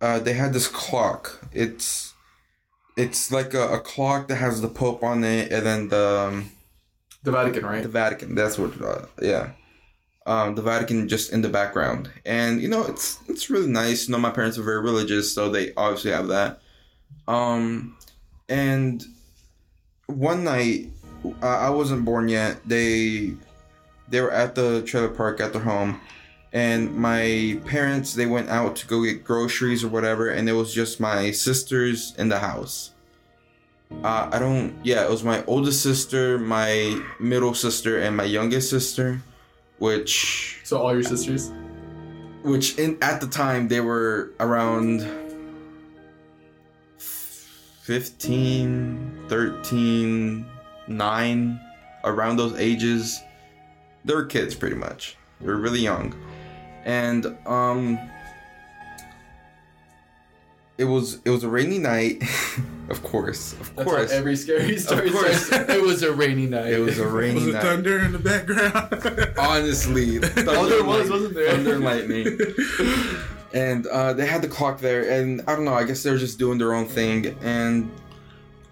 [0.00, 1.46] uh, they had this clock.
[1.52, 2.14] It's,
[2.96, 6.52] it's like a, a clock that has the Pope on it, and then the um,
[7.24, 7.82] The Vatican, right?
[7.82, 8.34] the Vatican.
[8.34, 8.80] That's what.
[8.80, 9.52] Uh, yeah.
[10.24, 14.06] Um, the Vatican just in the background, and you know it's it's really nice.
[14.06, 16.61] You know, my parents are very religious, so they obviously have that.
[17.28, 17.96] Um,
[18.48, 19.04] and
[20.06, 20.88] one night,
[21.42, 22.60] uh, I wasn't born yet.
[22.68, 23.34] They
[24.08, 26.00] they were at the trailer park at their home,
[26.52, 30.74] and my parents they went out to go get groceries or whatever, and it was
[30.74, 32.90] just my sisters in the house.
[34.02, 34.74] Uh, I don't.
[34.82, 39.22] Yeah, it was my oldest sister, my middle sister, and my youngest sister,
[39.78, 41.52] which So all your sisters.
[42.42, 45.06] which in at the time they were around
[47.82, 50.46] 15 13
[50.86, 51.60] 9
[52.04, 53.20] around those ages
[54.04, 56.14] they were kids pretty much they were really young
[56.84, 57.98] and um
[60.78, 62.22] it was it was a rainy night
[62.88, 65.46] of course of That's course how every scary story course.
[65.46, 65.70] starts.
[65.72, 66.72] It was a rainy night.
[66.72, 69.34] it was a rainy Was it night thunder in the background?
[69.38, 71.50] honestly Oh, there was, wasn't there?
[71.52, 72.38] thunder and lightning
[73.54, 76.38] and uh, they had the clock there and i don't know i guess they're just
[76.38, 77.90] doing their own thing and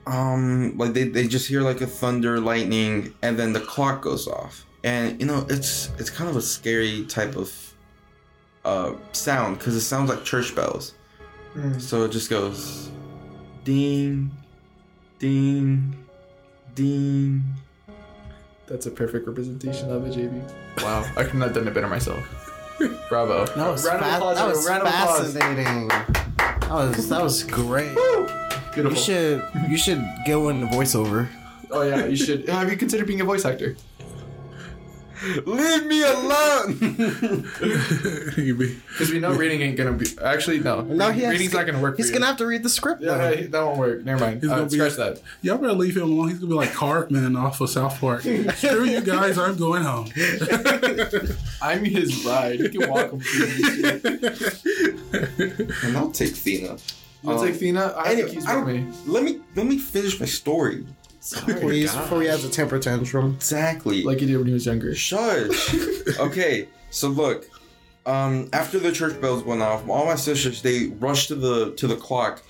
[0.06, 4.26] um like they, they just hear like a thunder lightning and then the clock goes
[4.26, 7.52] off and you know it's it's kind of a scary type of
[8.64, 10.94] uh sound because it sounds like church bells
[11.56, 11.80] Mm.
[11.80, 12.90] so it just goes
[13.64, 14.30] ding
[15.18, 15.96] ding
[16.76, 17.42] ding
[18.68, 20.82] That's a perfect representation of it, JB.
[20.84, 22.49] Wow, I couldn't have done it better myself.
[23.08, 23.46] Bravo.
[23.46, 24.36] That was, round of fa- applause.
[24.36, 25.32] that was round of applause.
[25.34, 25.88] fascinating.
[25.88, 27.94] That was that was great.
[28.74, 28.90] Beautiful.
[28.90, 31.28] You should you should go into voiceover.
[31.70, 32.48] Oh yeah, you should.
[32.48, 33.76] Have you considered being a voice actor?
[35.46, 36.76] Leave me alone
[37.60, 40.06] Because we know reading ain't gonna be.
[40.22, 40.80] Actually, no.
[40.82, 41.96] No, he has reading's to- not gonna work.
[41.96, 42.28] He's for gonna you.
[42.28, 43.02] have to read the script.
[43.02, 43.34] Yeah, though.
[43.36, 44.04] that won't work.
[44.04, 44.40] Never mind.
[44.42, 45.20] He's Uh, gonna be- scratch that.
[45.42, 46.28] Y'all better leave him alone.
[46.28, 48.22] He's gonna be like Cartman off of South Park.
[48.22, 50.10] Screw you guys, I'm going home.
[51.62, 52.58] I'm his ride.
[52.60, 53.46] You can walk him through
[54.18, 54.64] this
[55.84, 56.80] and i'll take thina
[57.26, 57.94] I'll Um, take Thina.
[57.96, 58.96] I anyway, think he's I with don't- me.
[59.06, 60.86] let me let me finish my story
[61.20, 63.34] Please, before he has a temper tantrum.
[63.34, 64.94] exactly Like he did when he was younger.
[64.94, 65.74] Shush.
[66.18, 67.46] okay, so look,
[68.06, 71.86] um, after the church bells went off, all my sisters they rushed to the to
[71.86, 72.42] the clock,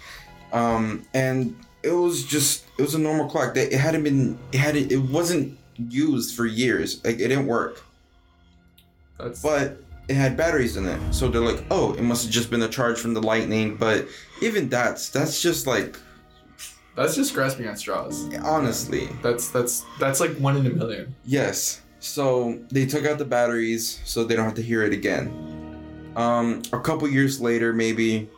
[0.52, 3.54] um, and it was just it was a normal clock.
[3.54, 7.04] That it hadn't been it had it wasn't used for years.
[7.04, 7.82] Like it didn't work,
[9.18, 11.00] That's but it had batteries in it.
[11.12, 13.76] So they're like, oh, it must have just been a charge from the lightning.
[13.76, 14.06] But
[14.40, 15.98] even that's that's just like
[17.00, 18.28] that's just grasping at straws.
[18.42, 21.14] honestly, That's that's that's like one in a million.
[21.24, 21.80] Yes.
[21.98, 25.32] So they took out the batteries so they don't have to hear it again.
[26.16, 28.28] Um, a couple years later, maybe.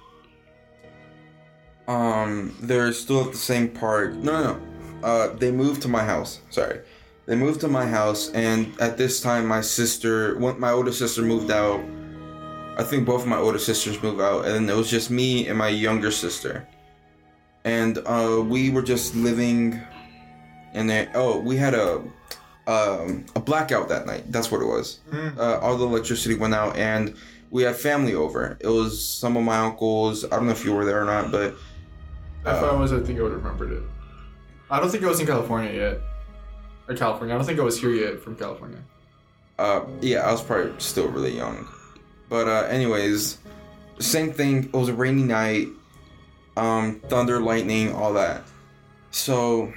[1.88, 4.14] Um, they're still at the same park.
[4.14, 5.06] No, no, no.
[5.06, 6.40] Uh, they moved to my house.
[6.50, 6.80] Sorry,
[7.26, 11.50] they moved to my house, and at this time, my sister, my older sister moved
[11.50, 11.80] out.
[12.78, 15.48] I think both of my older sisters moved out, and then it was just me
[15.48, 16.66] and my younger sister.
[17.64, 19.80] And uh, we were just living
[20.74, 21.10] in there.
[21.14, 22.02] Oh, we had a
[22.66, 24.24] um, a blackout that night.
[24.30, 25.00] That's what it was.
[25.12, 27.14] Uh, all the electricity went out, and
[27.50, 28.56] we had family over.
[28.60, 30.24] It was some of my uncles.
[30.24, 31.54] I don't know if you were there or not, but
[32.42, 33.82] If I was, I think I would have remembered it.
[34.70, 36.00] I don't think I was in California yet.
[36.88, 37.34] Or California.
[37.34, 38.78] I don't think I was here yet from California.
[39.58, 41.68] uh, yeah, I was probably still really young.
[42.28, 43.38] But uh, anyways,
[43.98, 44.64] same thing.
[44.64, 45.68] It was a rainy night.
[46.56, 48.44] Um, thunder, lightning, all that.
[49.10, 49.72] So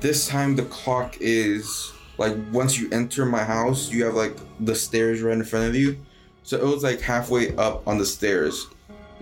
[0.00, 4.74] this time the clock is like once you enter my house, you have like the
[4.74, 5.98] stairs right in front of you.
[6.42, 8.66] So it was like halfway up on the stairs,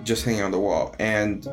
[0.02, 1.48] just hanging on the wall, and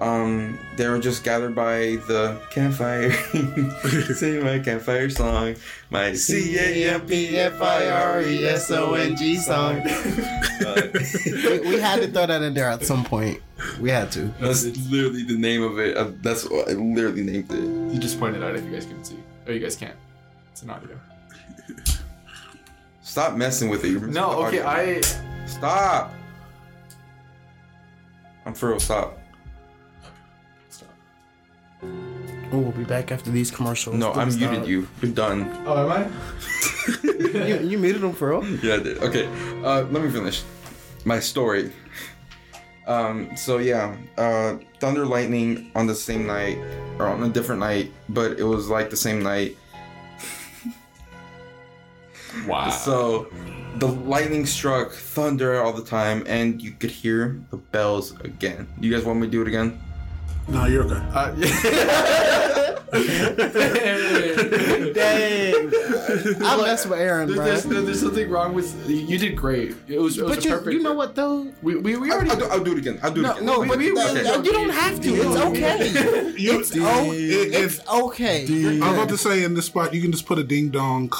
[0.00, 3.12] um, they were just gathered by the campfire,
[4.14, 5.56] sing my campfire song,
[5.90, 9.82] my C A M P F I R E S O N G song.
[9.84, 13.40] we, we had to throw that in there at some point.
[13.78, 14.32] We had to.
[14.40, 15.96] That's literally the name of it.
[15.96, 17.92] Uh, that's what I literally named it.
[17.94, 19.18] You just pointed out if you guys can see.
[19.46, 19.96] Oh, you guys can't.
[20.52, 20.98] It's an audio.
[23.02, 23.88] Stop messing with it.
[23.90, 24.98] You're messing No, with okay, audio.
[24.98, 25.46] I.
[25.46, 26.14] Stop.
[28.46, 28.80] I'm for real.
[28.80, 29.18] Stop.
[32.58, 33.96] We'll be back after these commercials.
[33.96, 34.88] No, I Please muted you.
[35.00, 35.50] You're done.
[35.66, 36.10] Oh, am I?
[37.48, 37.58] you.
[37.60, 38.44] You muted him for real?
[38.62, 38.98] Yeah, I did.
[38.98, 39.26] Okay,
[39.62, 40.42] uh, let me finish
[41.04, 41.72] my story.
[42.86, 46.58] Um, so yeah, uh, thunder, lightning on the same night,
[46.98, 49.56] or on a different night, but it was like the same night.
[52.46, 52.70] Wow.
[52.70, 53.26] So
[53.78, 58.68] the lightning struck, thunder all the time, and you could hear the bells again.
[58.80, 59.80] You guys want me to do it again?
[60.48, 61.00] No, you're okay.
[61.14, 61.30] Uh.
[64.92, 65.70] Dang.
[66.42, 67.44] I mess with Aaron, bro.
[67.44, 69.16] there's, there's, there's something wrong with you.
[69.18, 69.76] Did great.
[69.88, 70.72] It was, it was But you, perfect.
[70.74, 71.46] you know what though?
[71.62, 72.30] We, we, we I'll, already.
[72.30, 72.98] I'll do, I'll do it again.
[73.02, 73.44] I'll do it No, again.
[73.46, 74.42] no, we- but we- okay.
[74.42, 75.14] you don't have to.
[75.14, 76.32] It's okay.
[76.40, 78.44] You, It's if- it's okay.
[78.46, 80.70] You're I was about to say in this spot, you can just put a ding
[80.70, 81.12] dong,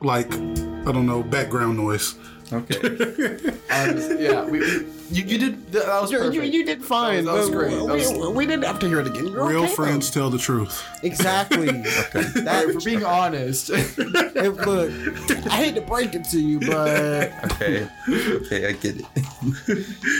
[0.00, 2.14] like I don't know, background noise.
[2.52, 3.38] Okay.
[3.72, 4.66] Um, yeah, we, we,
[5.10, 5.72] you, you did.
[5.72, 6.34] That was You, perfect.
[6.36, 7.24] you, you did fine.
[7.24, 7.80] That was- that was great.
[7.80, 9.28] We, That was- we didn't have to hear it again.
[9.28, 10.84] You're Real okay, friends tell the truth.
[11.00, 11.08] though.
[11.08, 11.68] Exactly.
[12.14, 13.68] Alright, for being honest.
[14.34, 14.90] Hey, look,
[15.46, 17.88] I hate to break it to you, but okay.
[18.08, 19.06] Okay, I get it.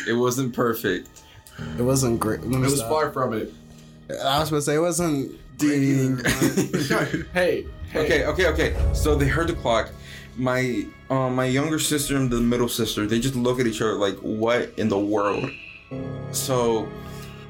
[0.08, 1.08] it wasn't perfect.
[1.78, 2.40] it wasn't great.
[2.40, 2.88] It was stop.
[2.88, 3.52] far from it.
[4.24, 5.38] I was gonna say it wasn't.
[5.60, 7.66] hey, hey.
[7.94, 8.76] Okay, okay, okay.
[8.94, 9.90] So they heard the clock.
[10.36, 13.94] My um, my younger sister and the middle sister, they just look at each other
[13.94, 15.50] like, "What in the world?"
[16.30, 16.88] So,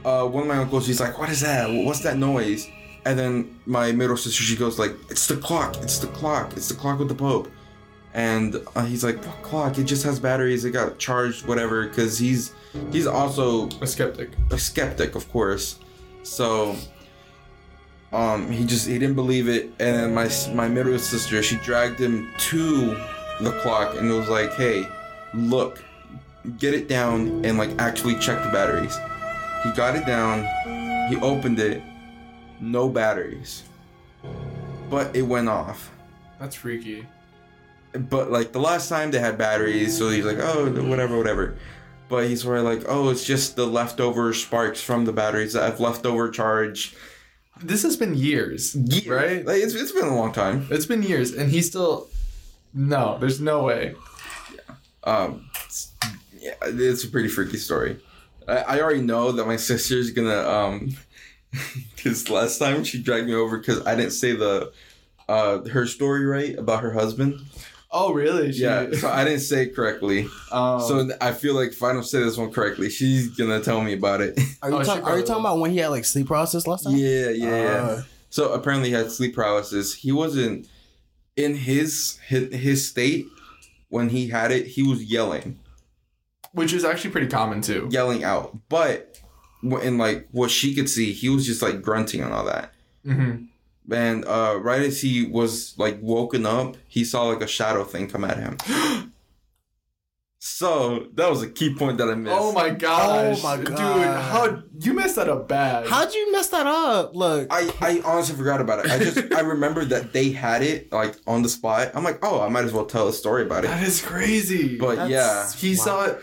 [0.05, 1.71] uh, one of my uncles, he's like, "What is that?
[1.71, 2.69] What's that noise?"
[3.05, 5.77] And then my middle sister, she goes like, "It's the clock.
[5.83, 6.57] It's the clock.
[6.57, 7.49] It's the clock with the Pope."
[8.15, 9.79] And uh, he's like, "What clock?
[9.79, 10.65] It just has batteries.
[10.65, 12.53] It got charged, whatever." Because he's
[12.91, 14.31] he's also A skeptic.
[14.51, 15.79] a skeptic, of course.
[16.25, 16.77] So,
[18.13, 21.99] um, he just he didn't believe it, and then my my middle sister she dragged
[21.99, 22.89] him to
[23.41, 24.87] the clock and was like, "Hey,
[25.33, 25.83] look,
[26.59, 28.97] get it down and like actually check the batteries."
[29.65, 30.45] He got it down,
[31.09, 31.83] he opened it,
[32.61, 33.63] no batteries,
[34.91, 35.91] but it went off.
[36.39, 37.07] That's freaky.
[37.93, 41.57] But like the last time they had batteries, so he's like, "Oh, whatever, whatever."
[42.09, 45.63] But he's sort of like, "Oh, it's just the leftover sparks from the batteries that
[45.63, 46.95] have leftover charge."
[47.61, 49.45] This has been years, Ye- right?
[49.45, 50.67] Like it's, it's been a long time.
[50.71, 52.09] It's been years, and he's still.
[52.75, 53.95] No, there's no way.
[55.05, 55.93] Um, it's,
[56.39, 57.99] yeah, it's a pretty freaky story.
[58.49, 60.97] I, I already know that my sister's gonna um,
[61.97, 64.73] because last time she dragged me over because I didn't say the
[65.29, 67.41] uh her story right about her husband.
[67.95, 68.53] Oh, really?
[68.53, 70.27] She- Yeah, so I didn't say it correctly.
[70.51, 73.83] Um, So I feel like if I don't say this one correctly, she's gonna tell
[73.83, 74.39] me about it.
[74.63, 76.85] Are you, Oh, talk, are you talking about when he had like sleep paralysis last
[76.85, 76.97] time?
[76.97, 77.83] yeah, yeah, yeah.
[77.83, 79.95] Uh, So apparently he had sleep paralysis.
[79.95, 80.69] He wasn't
[81.37, 83.27] in his his, his state
[83.89, 84.67] when he had it.
[84.69, 85.59] He was yelling,
[86.53, 87.89] which is actually pretty common too.
[87.91, 88.57] yelling out.
[88.71, 89.21] But
[89.63, 92.73] in like what she could see, he was just like grunting and all that.
[93.07, 93.45] Mm-hmm.
[93.91, 98.09] And uh, right as he was like woken up, he saw like a shadow thing
[98.09, 98.57] come at him.
[100.39, 102.37] so that was a key point that I missed.
[102.39, 103.39] Oh my gosh.
[103.39, 105.87] Oh my god, Dude, how you messed that up bad.
[105.87, 107.15] How'd you mess that up?
[107.15, 108.91] Look, I, I honestly forgot about it.
[108.91, 111.91] I just I remember that they had it like on the spot.
[111.95, 113.69] I'm like, oh, I might as well tell a story about it.
[113.69, 114.79] that is crazy.
[114.79, 116.21] But That's- yeah, he saw it.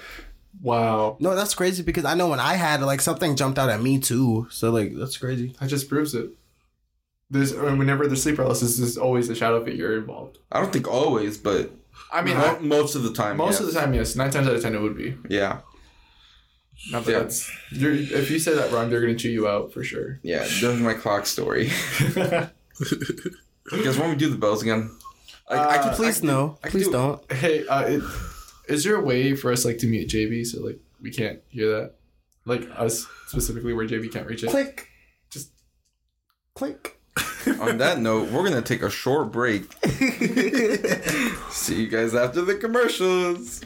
[0.61, 1.15] Wow.
[1.21, 3.99] no, that's crazy because I know when I had like something jumped out at me
[3.99, 4.47] too.
[4.49, 5.55] So like that's crazy.
[5.59, 6.31] That just proves it.
[7.31, 10.39] There's whenever there's sleep paralysis, there's always a shadow figure involved.
[10.51, 11.71] I don't think always, but
[12.11, 13.37] I mean, mo- I- most of the time.
[13.37, 13.59] most yes.
[13.61, 14.15] of the time, yes.
[14.15, 15.15] Nine times out of ten, it would be.
[15.29, 15.59] Yeah,
[16.91, 17.19] Not that Yeah.
[17.19, 17.51] that's.
[17.71, 20.19] You're, if you say that wrong, they're gonna chew you out for sure.
[20.23, 20.39] yeah.
[20.39, 21.69] That's my clock story.
[22.15, 22.49] You
[23.83, 24.89] guys want me do the bells again?
[25.47, 26.57] I, I Uh, can Please I can no.
[26.63, 27.31] I can Please do- don't.
[27.31, 28.03] hey, uh, it,
[28.67, 31.69] is there a way for us like to mute JB so like we can't hear
[31.79, 31.93] that?
[32.45, 34.49] Like us specifically, where JB can't reach it.
[34.49, 34.87] Click.
[35.29, 35.51] Just
[36.55, 36.98] Click.
[37.59, 39.71] On that note, we're gonna take a short break.
[41.49, 43.61] See you guys after the commercials.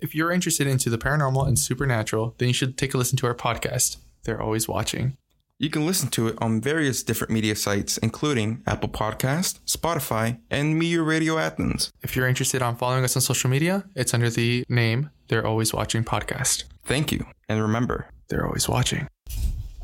[0.00, 3.26] If you're interested into the paranormal and supernatural, then you should take a listen to
[3.26, 3.96] our podcast.
[4.24, 5.16] They're always watching.
[5.58, 10.78] You can listen to it on various different media sites, including Apple Podcast, Spotify, and
[10.78, 11.92] Meteor Radio Athens.
[12.02, 15.72] If you're interested on following us on social media, it's under the name They're Always
[15.72, 16.64] Watching Podcast.
[16.84, 18.10] Thank you, and remember.
[18.28, 19.08] They're always watching.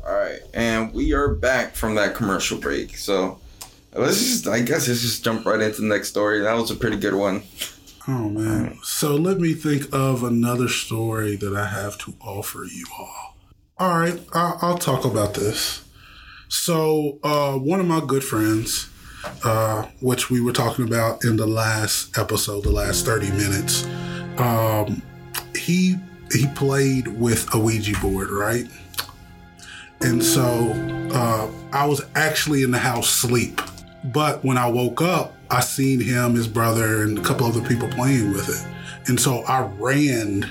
[0.05, 2.97] All right, and we are back from that commercial break.
[2.97, 3.39] So
[3.93, 6.41] let's just, I guess, let's just jump right into the next story.
[6.41, 7.43] That was a pretty good one.
[8.05, 8.79] Oh man.
[8.83, 13.37] So let me think of another story that I have to offer you all.
[13.77, 15.85] All right, I'll, I'll talk about this.
[16.49, 18.89] So uh, one of my good friends,
[19.45, 23.87] uh, which we were talking about in the last episode, the last thirty minutes,
[24.37, 25.01] um,
[25.55, 25.95] he
[26.33, 28.65] he played with a Ouija board, right?
[30.01, 30.71] And so
[31.13, 33.61] uh, I was actually in the house sleep.
[34.05, 37.87] But when I woke up, I seen him, his brother, and a couple other people
[37.87, 39.07] playing with it.
[39.07, 40.43] And so I ran,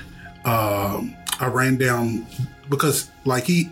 [0.45, 2.25] um, I ran down
[2.69, 3.69] because, like, he,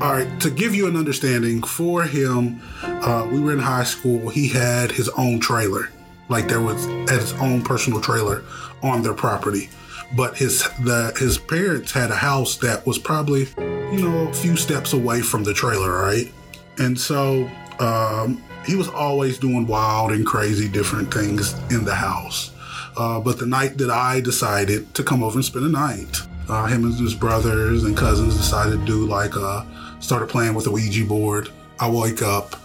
[0.00, 4.28] all right, to give you an understanding, for him, uh, we were in high school.
[4.28, 5.88] He had his own trailer,
[6.28, 8.42] like there was at his own personal trailer
[8.82, 9.70] on their property.
[10.16, 13.46] But his the his parents had a house that was probably,
[13.92, 16.32] you know, a few steps away from the trailer, right?
[16.78, 22.52] And so um, he was always doing wild and crazy different things in the house.
[22.96, 26.66] Uh, but the night that I decided to come over and spend the night, uh,
[26.66, 29.64] him and his brothers and cousins decided to do like uh,
[30.00, 31.50] started playing with a Ouija board.
[31.80, 32.56] I wake up,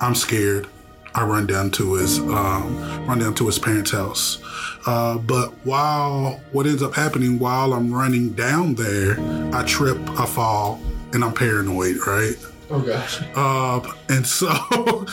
[0.00, 0.68] I'm scared.
[1.18, 4.40] I run down to his um, run down to his parents' house.
[4.86, 9.16] Uh, but while what ends up happening while I'm running down there,
[9.52, 10.80] I trip, I fall,
[11.12, 12.36] and I'm paranoid, right?
[12.70, 13.20] Oh gosh.
[13.36, 14.48] Um, and so,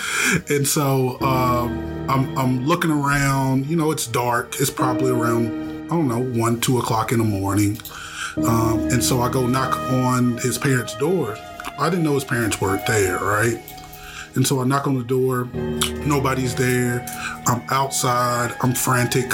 [0.48, 4.58] and so, um, I'm, I'm looking around, you know, it's dark.
[4.60, 7.80] It's probably around, I don't know, one, two o'clock in the morning.
[8.38, 11.36] Um, and so I go knock on his parents' door.
[11.80, 13.60] I didn't know his parents weren't there, right?
[14.36, 15.46] And so I knock on the door.
[16.06, 17.06] Nobody's there.
[17.48, 18.56] I'm outside.
[18.62, 19.32] I'm frantic.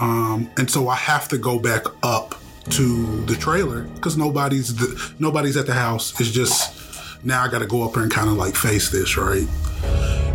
[0.00, 2.34] Um, and so I have to go back up
[2.70, 6.18] to the trailer because nobody's the, nobody's at the house.
[6.20, 9.16] It's just now I got to go up there and kind of like face this,
[9.16, 9.46] right?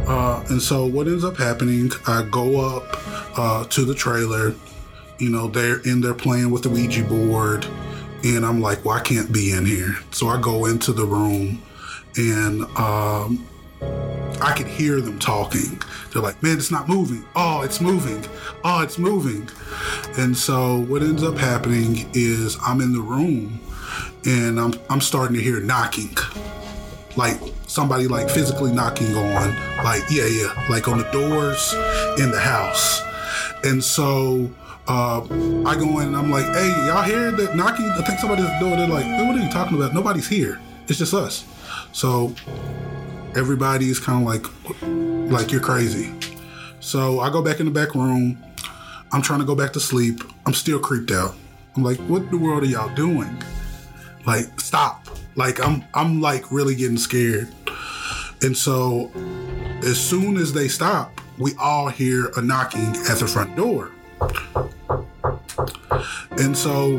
[0.07, 1.91] Uh, and so what ends up happening?
[2.05, 2.83] I go up
[3.37, 4.53] uh, to the trailer.
[5.19, 7.65] You know, they're in there playing with the Ouija board,
[8.23, 9.95] and I'm like, well, I can't be in here.
[10.11, 11.61] So I go into the room,
[12.15, 13.46] and um,
[13.81, 15.81] I could hear them talking.
[16.11, 17.25] They're like, man, it's not moving.
[17.35, 18.23] Oh, it's moving.
[18.63, 19.49] Oh, it's moving.
[20.17, 23.59] And so what ends up happening is I'm in the room
[24.25, 26.15] and I'm, I'm starting to hear knocking.
[27.15, 31.73] Like somebody like physically knocking on, like, yeah, yeah, like on the doors
[32.19, 33.01] in the house.
[33.63, 34.51] And so
[34.87, 35.21] uh,
[35.65, 37.89] I go in and I'm like, hey, y'all hear that knocking?
[37.89, 38.77] I think somebody's at the door.
[38.77, 39.93] They're like, what are you talking about?
[39.93, 40.59] Nobody's here.
[40.87, 41.45] It's just us.
[41.91, 42.33] So
[43.35, 44.45] everybody's kind of like
[45.31, 46.13] like you're crazy.
[46.79, 48.43] So i go back in the back room.
[49.11, 50.21] I'm trying to go back to sleep.
[50.45, 51.35] I'm still creeped out.
[51.75, 53.41] I'm like what in the world are y'all doing?
[54.25, 55.07] Like stop.
[55.35, 57.49] Like i'm i'm like really getting scared.
[58.41, 59.11] And so
[59.83, 63.91] as soon as they stop we all hear a knocking at the front door.
[66.39, 66.97] And so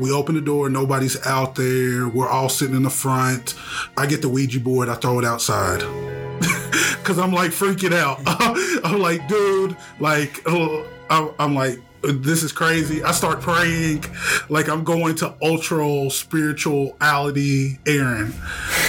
[0.00, 2.08] we open the door, nobody's out there.
[2.08, 3.54] We're all sitting in the front.
[3.96, 5.80] I get the Ouija board, I throw it outside.
[7.04, 8.20] Cause I'm like freaking out.
[8.84, 13.02] I'm like, dude, like, oh, I'm like, this is crazy.
[13.02, 14.04] I start praying
[14.48, 18.32] like I'm going to ultra spirituality Aaron.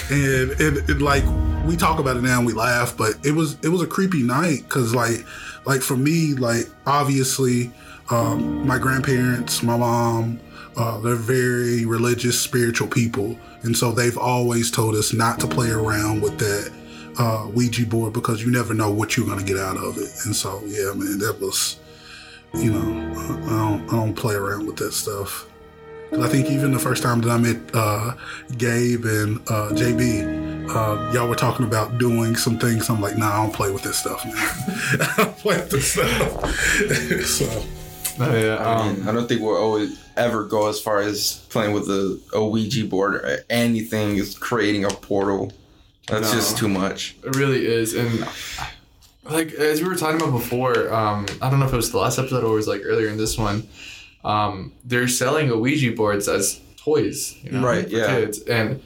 [0.09, 1.23] And it, it like
[1.65, 4.23] we talk about it now and we laugh, but it was it was a creepy
[4.23, 5.25] night cuz like
[5.65, 7.71] like for me like obviously
[8.09, 10.39] um my grandparents, my mom,
[10.77, 13.37] uh, they're very religious, spiritual people.
[13.63, 16.71] And so they've always told us not to play around with that
[17.19, 20.09] uh, Ouija board because you never know what you're going to get out of it.
[20.25, 21.77] And so, yeah, man, that was,
[22.53, 25.47] you know, I don't, I don't play around with that stuff.
[26.13, 28.15] I think even the first time that I met uh,
[28.57, 32.89] Gabe and uh, JB, uh, y'all were talking about doing some things.
[32.89, 34.35] I'm like, nah, I don't play with this stuff, man.
[35.01, 36.55] I don't play with this stuff.
[37.25, 37.63] so,
[38.19, 38.55] Oh, yeah.
[38.55, 42.19] I, Um, I don't think we'll always ever go as far as playing with a,
[42.33, 45.51] a Ouija board or anything is creating a portal.
[46.07, 46.35] That's No.
[46.37, 47.15] just too much.
[47.23, 48.27] It really is, and
[49.29, 51.99] like as we were talking about before, um, I don't know if it was the
[51.99, 53.67] last episode or it was like earlier in this one.
[54.23, 58.07] Um, they're selling Ouija boards as toys, you know, Right, for yeah.
[58.07, 58.81] kids, and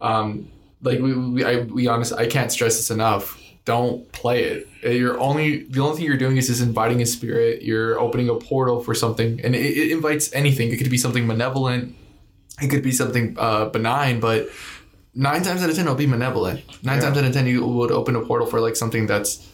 [0.00, 0.50] um,
[0.82, 3.38] like we, we, I, we honestly, I can't stress this enough.
[3.64, 4.68] Don't play it.
[4.84, 7.62] Uh, You're only the only thing you're doing is just inviting a spirit.
[7.62, 10.70] You're opening a portal for something, and it, it invites anything.
[10.70, 11.96] It could be something malevolent.
[12.60, 14.48] It could be something uh, benign, but
[15.14, 16.62] nine times out of ten it'll be malevolent.
[16.84, 19.48] Nine times out of ten you would open a portal for like something that's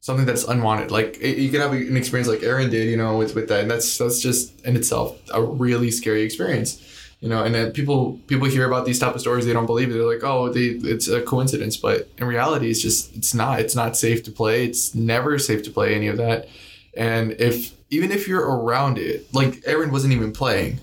[0.00, 0.90] something that's unwanted.
[0.90, 3.62] Like it, you could have an experience like Aaron did, you know, with with that,
[3.62, 6.80] and that's that's just in itself a really scary experience.
[7.20, 9.90] You know, and then people people hear about these type of stories, they don't believe
[9.90, 9.94] it.
[9.94, 13.58] They're like, oh, they, it's a coincidence, but in reality, it's just it's not.
[13.58, 14.64] It's not safe to play.
[14.66, 16.48] It's never safe to play any of that.
[16.96, 20.78] And if even if you're around it, like Aaron wasn't even playing,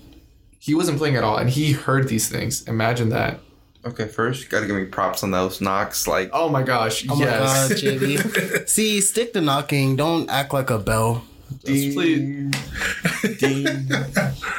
[0.58, 2.62] he wasn't playing at all, and he heard these things.
[2.68, 3.40] Imagine that.
[3.86, 6.06] Okay, first you gotta give me props on those knocks.
[6.06, 7.06] Like, Oh my gosh!
[7.08, 7.70] Oh yes.
[7.70, 8.68] my god, JB.
[8.68, 9.96] See, stick to knocking.
[9.96, 11.24] Don't act like a bell.
[11.64, 12.52] Just please.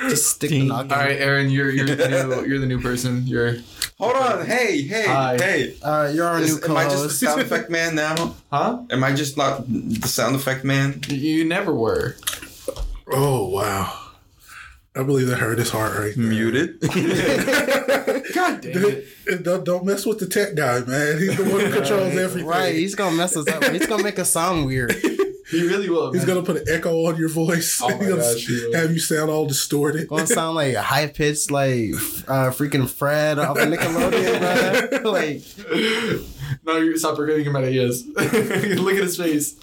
[0.10, 0.92] Just stick to knocking.
[0.92, 3.26] All right, Aaron, you're you're the new you're the new person.
[3.26, 3.58] You're
[3.98, 5.38] hold on, hey, hey, Hi.
[5.38, 5.76] hey.
[5.84, 8.36] All right, you're our Is- new am I just the sound effect man now?
[8.52, 8.84] huh?
[8.90, 11.02] Am I just not the sound effect man?
[11.08, 12.16] You never were.
[13.12, 14.04] oh, wow.
[14.96, 16.26] I believe that hurt his heart right there.
[16.26, 16.80] Muted.
[18.34, 19.44] God dang it!
[19.44, 21.20] Don't, don't mess with the tech guy, man.
[21.20, 22.48] He's the one who controls everything.
[22.48, 23.64] Right, he's gonna mess us up.
[23.66, 24.96] He's gonna make us sound weird.
[25.50, 26.12] He really will.
[26.12, 26.36] He's man.
[26.36, 27.80] gonna put an echo on your voice.
[27.82, 30.08] Oh my He's gonna gosh, he have you sound all distorted.
[30.08, 31.92] Gonna sound like high pitched, like
[32.28, 35.12] uh, freaking Fred off of Nickelodeon, bro.
[35.12, 35.42] Like,
[36.66, 38.06] No, you stop giving him ideas.
[38.08, 38.34] Look
[38.96, 39.56] at his face.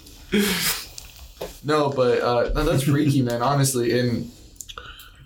[1.63, 3.41] No, but uh, no, that's freaky, man.
[3.41, 4.31] Honestly, and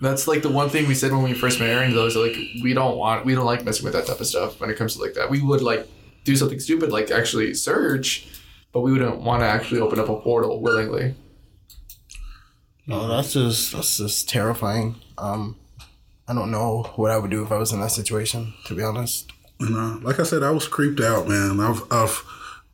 [0.02, 1.94] that's like the one thing we said when we first met Aaron.
[1.94, 4.60] Though is like we don't want, we don't like messing with that type of stuff
[4.60, 5.30] when it comes to like that.
[5.30, 5.88] We would like
[6.24, 8.28] do something stupid, like actually search,
[8.74, 11.16] but we wouldn't want to actually open up a portal willingly.
[12.88, 14.96] no, that's just that's just terrifying.
[15.18, 15.58] Um,
[16.28, 18.54] I don't know what I would do if I was in that situation.
[18.66, 19.32] To be honest.
[19.60, 21.60] And uh, like I said, I was creeped out, man.
[21.60, 22.24] I've, I've,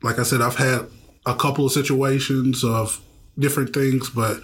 [0.04, 0.88] like I said, I've had
[1.26, 3.02] a couple of situations of
[3.40, 4.42] different things, but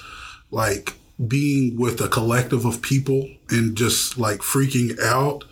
[0.49, 0.93] like
[1.28, 5.43] being with a collective of people and just like freaking out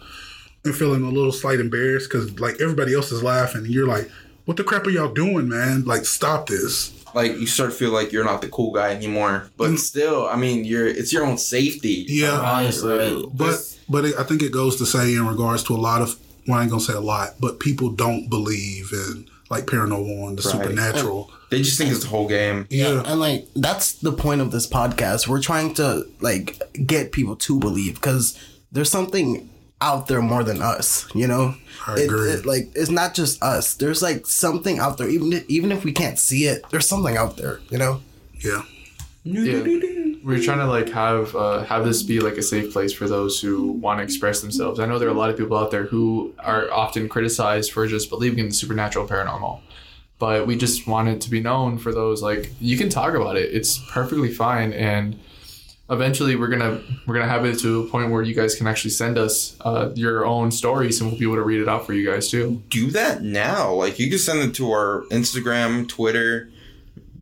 [0.65, 4.09] and feeling a little slight embarrassed because like everybody else is laughing and you're like,
[4.49, 5.85] what the crap are y'all doing, man?
[5.85, 6.91] Like, stop this.
[7.13, 9.47] like you start to feel like you're not the cool guy anymore.
[9.57, 12.05] But still, I mean, you're it's your own safety.
[12.09, 12.39] Yeah.
[12.39, 13.55] Honestly, But
[13.87, 16.15] but it, I think it goes to say in regards to a lot of
[16.47, 20.39] well, I ain't gonna say a lot, but people don't believe in like paranormal and
[20.39, 20.51] the Right.
[20.51, 21.29] supernatural.
[21.51, 22.65] They just think it's the whole game.
[22.71, 23.03] Yeah.
[23.05, 25.27] And like that's the point of this podcast.
[25.27, 28.35] We're trying to like get people to believe because
[28.71, 29.49] there's something
[29.81, 31.07] out there more than us.
[31.15, 31.55] You know,
[31.87, 32.31] I It- agree.
[32.31, 33.73] it, like it's not just us.
[33.75, 35.09] There's like something out there.
[35.09, 37.59] Even if, even if we can't see it, there's something out there.
[37.69, 38.01] You know.
[38.43, 38.63] Yeah.
[39.23, 39.63] yeah.
[40.23, 43.39] We're trying to like have uh, have this be like a safe place for those
[43.39, 44.79] who want to express themselves.
[44.79, 47.87] I know there are a lot of people out there who are often criticized for
[47.87, 49.61] just believing in the supernatural paranormal.
[50.19, 53.37] But we just want it to be known for those like you can talk about
[53.37, 53.53] it.
[53.55, 55.17] It's perfectly fine and
[55.89, 58.91] eventually we're gonna we're gonna have it to a point where you guys can actually
[58.91, 61.93] send us uh, your own stories and we'll be able to read it out for
[61.93, 62.61] you guys too.
[62.69, 63.73] Do that now.
[63.73, 66.49] Like you can send it to our Instagram, Twitter,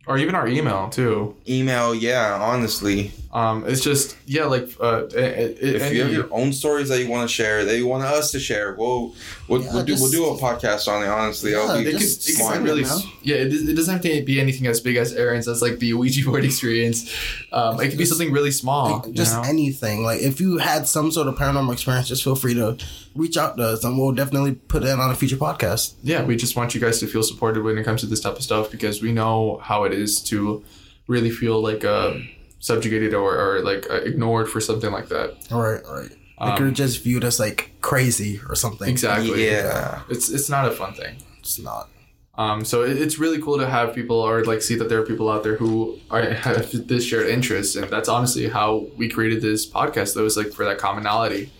[0.06, 1.36] Or even our email too.
[1.48, 1.94] email.
[1.94, 6.50] Yeah, honestly, Um, it's just yeah, like uh, it, it, if you have your own
[6.50, 9.14] stories that you want to share, that you want us to share, we'll
[9.48, 11.08] we'll, Yeah, we'll do we'll do a podcast on it.
[11.08, 12.98] Honestly, Yeah, I'll be it could, Just it could be really now.
[13.22, 15.92] yeah it, it doesn't have to be anything as big as Aaron's that's like the
[15.98, 17.14] Ouija board experience
[17.52, 19.48] um, it could be something really small Like, just you know?
[19.48, 20.04] anything.
[20.04, 22.78] Like if you had some sort of paranormal experience, just feel free to
[23.14, 25.94] reach out to us, and we'll definitely put it on a future podcast.
[26.02, 28.36] yeah we just want you guys to feel supported when it comes to this type
[28.36, 30.64] of stuff because we know how it is to
[31.08, 32.14] really feel like uh
[32.60, 35.36] subjugated or, or like uh, ignored for something like that.
[35.50, 36.10] Right, right.
[36.40, 38.88] Like you're just viewed as like crazy or something.
[38.88, 39.46] Exactly.
[39.46, 40.02] Yeah.
[40.08, 41.16] It's it's not a fun thing.
[41.40, 41.88] It's not.
[42.36, 45.04] Um, so it, it's really cool to have people or like see that there are
[45.04, 49.42] people out there who are, have this shared interest, and that's honestly how we created
[49.42, 50.14] this podcast.
[50.14, 51.50] That was like for that commonality,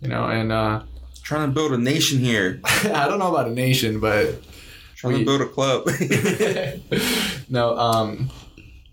[0.00, 0.24] you know.
[0.24, 0.82] And uh,
[1.22, 2.58] Trying to build a nation here.
[2.64, 4.42] I don't know about a nation, but
[4.96, 5.86] Trying We- to build a club.
[7.48, 8.30] no, um,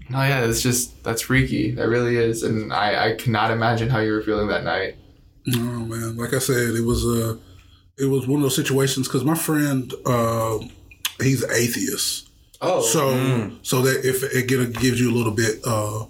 [0.10, 1.72] no, yeah, it's just that's freaky.
[1.72, 4.96] That really is, and I I cannot imagine how you were feeling that night.
[5.56, 7.38] Oh man, like I said, it was a,
[7.98, 10.60] it was one of those situations because my friend, uh,
[11.22, 12.30] he's atheist.
[12.62, 16.06] Oh, So so that if it gives you a little bit uh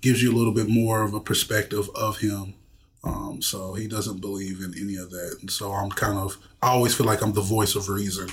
[0.00, 2.54] gives you a little bit more of a perspective of him.
[3.02, 6.68] Um, so he doesn't believe in any of that, and so I'm kind of I
[6.68, 8.28] always feel like I'm the voice of reason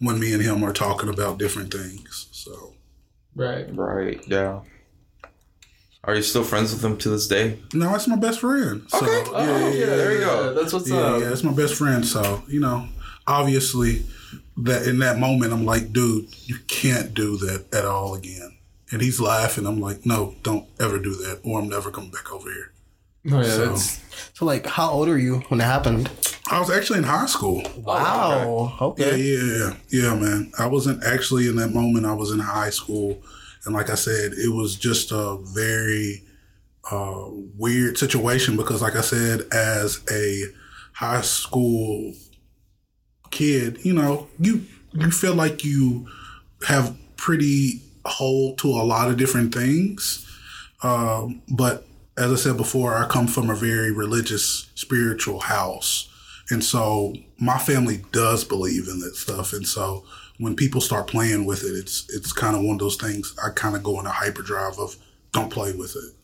[0.00, 2.28] when me and him are talking about different things.
[2.32, 2.74] So
[3.34, 3.66] right.
[3.74, 4.20] right.
[4.26, 4.60] Yeah.
[6.04, 7.60] Are you still friends with him to this day?
[7.72, 8.82] no, it's my best friend.
[8.88, 9.30] So, Okay.
[9.30, 10.54] yeah, Oh, yeah, yeah, there you go.
[10.54, 11.20] That's what's yeah, up.
[11.20, 12.04] yeah, it's my best friend.
[12.04, 12.88] So you know,
[13.26, 14.04] obviously,
[14.56, 18.56] that in that moment, I'm like, dude, you can't do that at all again.
[18.90, 19.64] And he's laughing.
[19.64, 22.72] I'm like, no, don't ever do that, or I'm never coming back over here.
[23.30, 24.00] Oh yeah, So- that's
[24.34, 26.10] So like, how old are you when it happened?
[26.50, 27.62] I was actually in high school.
[27.78, 28.74] Wow.
[28.80, 29.16] Yeah, Okay.
[29.16, 30.52] yeah, yeah, yeah, man.
[30.58, 32.04] I wasn't actually in that moment.
[32.04, 33.22] I was in high school,
[33.64, 36.22] and like I said, it was just a very
[36.90, 40.44] uh, weird situation because, like I said, as a
[40.92, 42.12] high school
[43.30, 46.06] kid, you know, you you feel like you
[46.66, 50.26] have pretty hold to a lot of different things,
[50.82, 51.86] um, but
[52.16, 56.08] as I said before, I come from a very religious, spiritual house.
[56.50, 59.52] And so my family does believe in that stuff.
[59.52, 60.04] And so
[60.38, 63.34] when people start playing with it, it's it's kind of one of those things.
[63.42, 64.96] I kind of go in a hyperdrive of
[65.32, 66.14] don't play with it.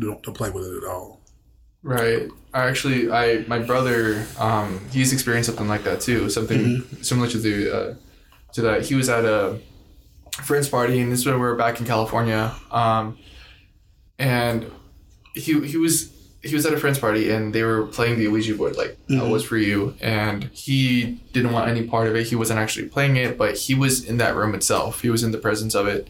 [0.00, 1.20] Don't, don't play with it at all.
[1.82, 2.28] Right.
[2.54, 6.30] I actually, I my brother, um, he's experienced something like that too.
[6.30, 7.94] Something similar to the uh,
[8.52, 8.86] to that.
[8.86, 9.58] He was at a
[10.32, 12.54] friend's party, and this is when we were back in California.
[12.70, 13.18] Um,
[14.18, 14.70] and
[15.34, 16.10] he he was
[16.42, 19.28] he was at a friend's party, and they were playing the Ouija board, like that
[19.28, 19.94] was for you.
[20.00, 22.26] And he didn't want any part of it.
[22.26, 25.00] He wasn't actually playing it, but he was in that room itself.
[25.00, 26.08] He was in the presence of it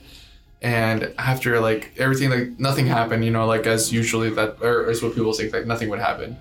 [0.64, 5.03] and after like everything like nothing happened you know like as usually that or as
[5.03, 6.37] what people think like nothing would happen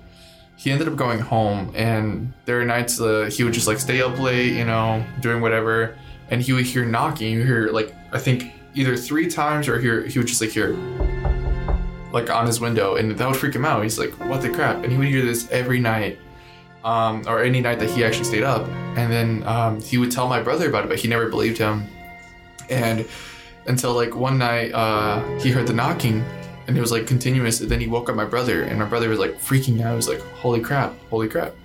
[0.56, 4.02] he ended up going home and there are nights uh, he would just like stay
[4.02, 5.98] up late you know doing whatever
[6.30, 10.06] and he would hear knocking you hear like i think either three times or hear
[10.08, 10.72] he would just like hear
[12.14, 13.84] like on his window and that would freak him out.
[13.84, 14.84] He's like what the crap?
[14.84, 16.20] And he would hear this every night
[16.84, 18.68] um, or any night that he actually stayed up.
[18.96, 21.88] And then um, he would tell my brother about it but he never believed him.
[22.70, 23.06] And
[23.66, 26.24] until like one night uh, he heard the knocking
[26.68, 27.60] and it was like continuous.
[27.60, 29.90] And then he woke up my brother and my brother was like freaking out.
[29.90, 31.56] He was like holy crap holy crap.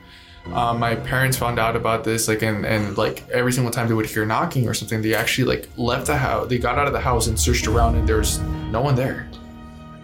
[0.47, 3.93] Um, my parents found out about this like and, and like every single time they
[3.93, 6.95] would hear knocking or something they actually like left the house they got out of
[6.95, 8.39] the house and searched around and there's
[8.71, 9.29] no one there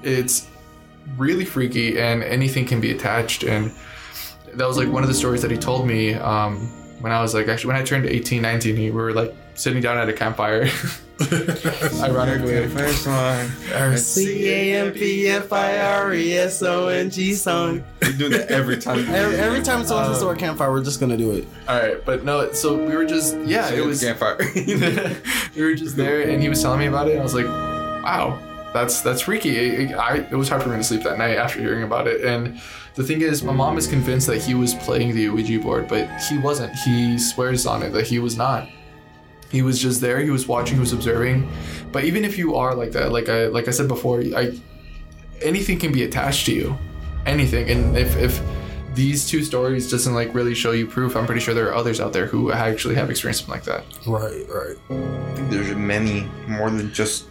[0.06, 0.48] it's
[1.16, 3.72] really freaky and anything can be attached and
[4.54, 6.58] that was like one of the stories that he told me um,
[7.00, 9.98] when i was like actually when i turned 18 19 we were like sitting down
[9.98, 10.68] at a campfire
[12.02, 13.96] ironically First one.
[13.96, 17.84] C A M P F I R E S O N G song.
[18.02, 18.98] We do that every time.
[19.08, 21.46] Every, every time someone says the word campfire, we're just gonna do it.
[21.68, 24.36] all right but no so we were just yeah it was campfire.
[25.54, 27.46] we were just there and he was telling me about it and i was like
[27.46, 28.38] wow
[28.74, 29.56] that's that's freaky.
[29.56, 32.06] It, it- I, it was hard for me to sleep that night after hearing about
[32.06, 32.22] it.
[32.24, 32.60] And
[32.94, 36.06] the thing is my mom is convinced that he was playing the ouija board but
[36.28, 36.74] he wasn't.
[36.84, 38.68] He swears on it that he was not.
[39.50, 41.48] He was just there he was watching he was observing.
[41.92, 44.52] But even if you are like that like i like i said before i
[45.42, 46.76] anything can be attached to you.
[47.26, 47.70] Anything.
[47.70, 48.42] And if if
[48.94, 51.98] these two stories doesn't like really show you proof i'm pretty sure there are others
[52.00, 53.82] out there who actually have experienced something like that.
[54.06, 54.76] Right, right.
[54.90, 57.26] I think there's many, more than just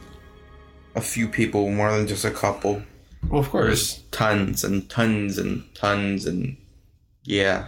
[0.95, 2.81] a few people, more than just a couple.
[3.29, 6.57] well of course Tons and tons and tons and
[7.23, 7.67] yeah,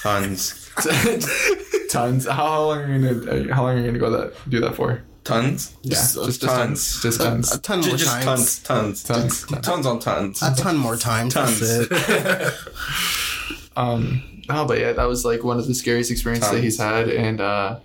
[0.00, 0.70] tons,
[1.90, 4.74] tons how long are you gonna how long are you gonna go that do that
[4.74, 5.76] for tons.
[5.82, 7.00] yeah just, just, just tons.
[7.00, 8.24] tons just tons A ton more Just, times.
[8.24, 9.46] tons, tons, Tons.
[9.46, 10.42] tons, tons on tons.
[10.42, 11.34] A ton more times.
[11.34, 11.60] Tons.
[11.88, 12.54] That's it.
[13.76, 17.08] um oh but yeah that was like one of the scariest experiences that he's had
[17.08, 17.78] and uh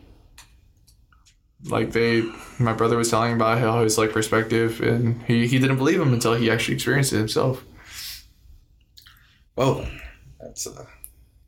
[1.65, 2.23] like they
[2.59, 6.13] my brother was telling about how his like perspective and he he didn't believe him
[6.13, 7.63] until he actually experienced it himself
[9.57, 9.87] Whoa,
[10.39, 10.87] that's a,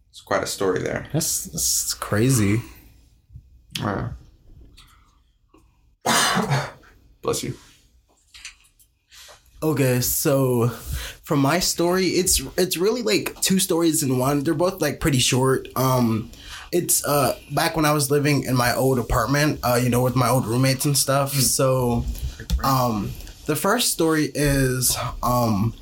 [0.09, 1.07] it's quite a story there.
[1.13, 2.59] That's, that's crazy.
[3.79, 4.09] Uh,
[7.21, 7.53] bless you
[9.61, 14.43] Okay, so from my story, it's it's really like two stories in one.
[14.43, 15.67] They're both like pretty short.
[15.75, 16.31] Um,
[16.71, 20.15] it's uh back when I was living in my old apartment, uh, you know, with
[20.15, 21.33] my old roommates and stuff.
[21.33, 22.05] So,
[22.63, 23.11] um,
[23.45, 25.73] the first story is um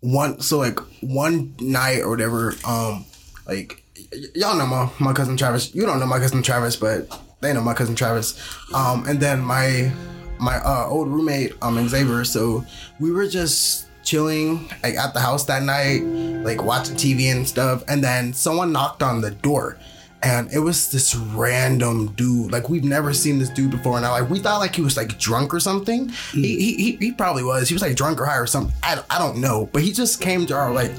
[0.00, 3.04] one so like one night or whatever um
[3.46, 3.82] like
[4.12, 5.74] y- y'all know my, my cousin travis.
[5.74, 7.08] You don't know my cousin travis but
[7.40, 8.40] they know my cousin travis.
[8.74, 9.92] Um and then my
[10.40, 12.24] my uh old roommate um xavier.
[12.24, 12.64] So
[13.00, 16.00] we were just chilling like at the house that night
[16.44, 17.82] like watching tv and stuff.
[17.88, 19.76] And then someone knocked on the door
[20.22, 22.50] and it was this random dude.
[22.50, 24.96] Like we've never seen this dude before and I like we thought like he was
[24.96, 26.08] like drunk or something.
[26.08, 26.44] Mm.
[26.44, 27.68] He, he, he he probably was.
[27.68, 28.74] He was like drunk or high or something.
[28.82, 29.68] I, I don't know.
[29.72, 30.92] But he just came to our like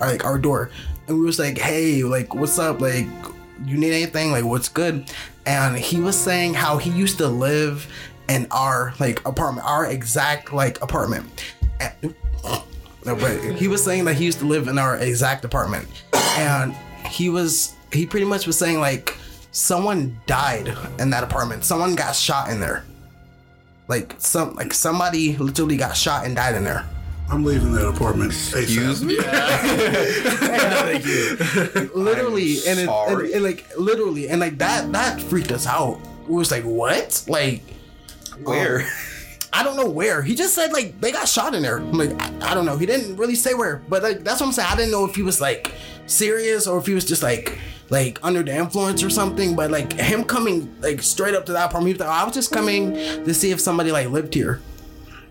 [0.00, 0.70] our, like our door.
[1.08, 2.80] And we was like hey like what's up?
[2.80, 3.06] Like
[3.64, 4.30] you need anything?
[4.32, 5.10] Like what's good?
[5.46, 7.86] And he was saying how he used to live
[8.28, 11.26] in our like apartment our exact like apartment.
[11.80, 12.14] And-
[13.06, 16.74] no, but he was saying that he used to live in our exact apartment, and
[17.08, 19.16] he was he pretty much was saying like
[19.52, 21.64] someone died in that apartment.
[21.64, 22.84] Someone got shot in there.
[23.88, 26.86] Like some like somebody literally got shot and died in there.
[27.28, 29.04] I'm leaving that apartment Excuse ASAP.
[29.04, 29.16] me.
[31.94, 33.32] Literally, and, it, and, sorry.
[33.32, 35.98] and like literally, and like that that freaked us out.
[36.28, 37.24] We was like, what?
[37.26, 37.62] Like
[38.32, 38.86] um, Where?
[39.52, 40.22] I don't know where.
[40.22, 41.78] He just said like they got shot in there.
[41.78, 42.76] I'm like I, I don't know.
[42.76, 44.68] He didn't really say where, but like that's what I'm saying.
[44.70, 45.72] I didn't know if he was like
[46.06, 47.58] serious or if he was just like
[47.90, 49.56] like under the influence or something.
[49.56, 52.24] But like him coming like straight up to that apartment, he was like, "Oh, I
[52.24, 54.60] was just coming to see if somebody like lived here.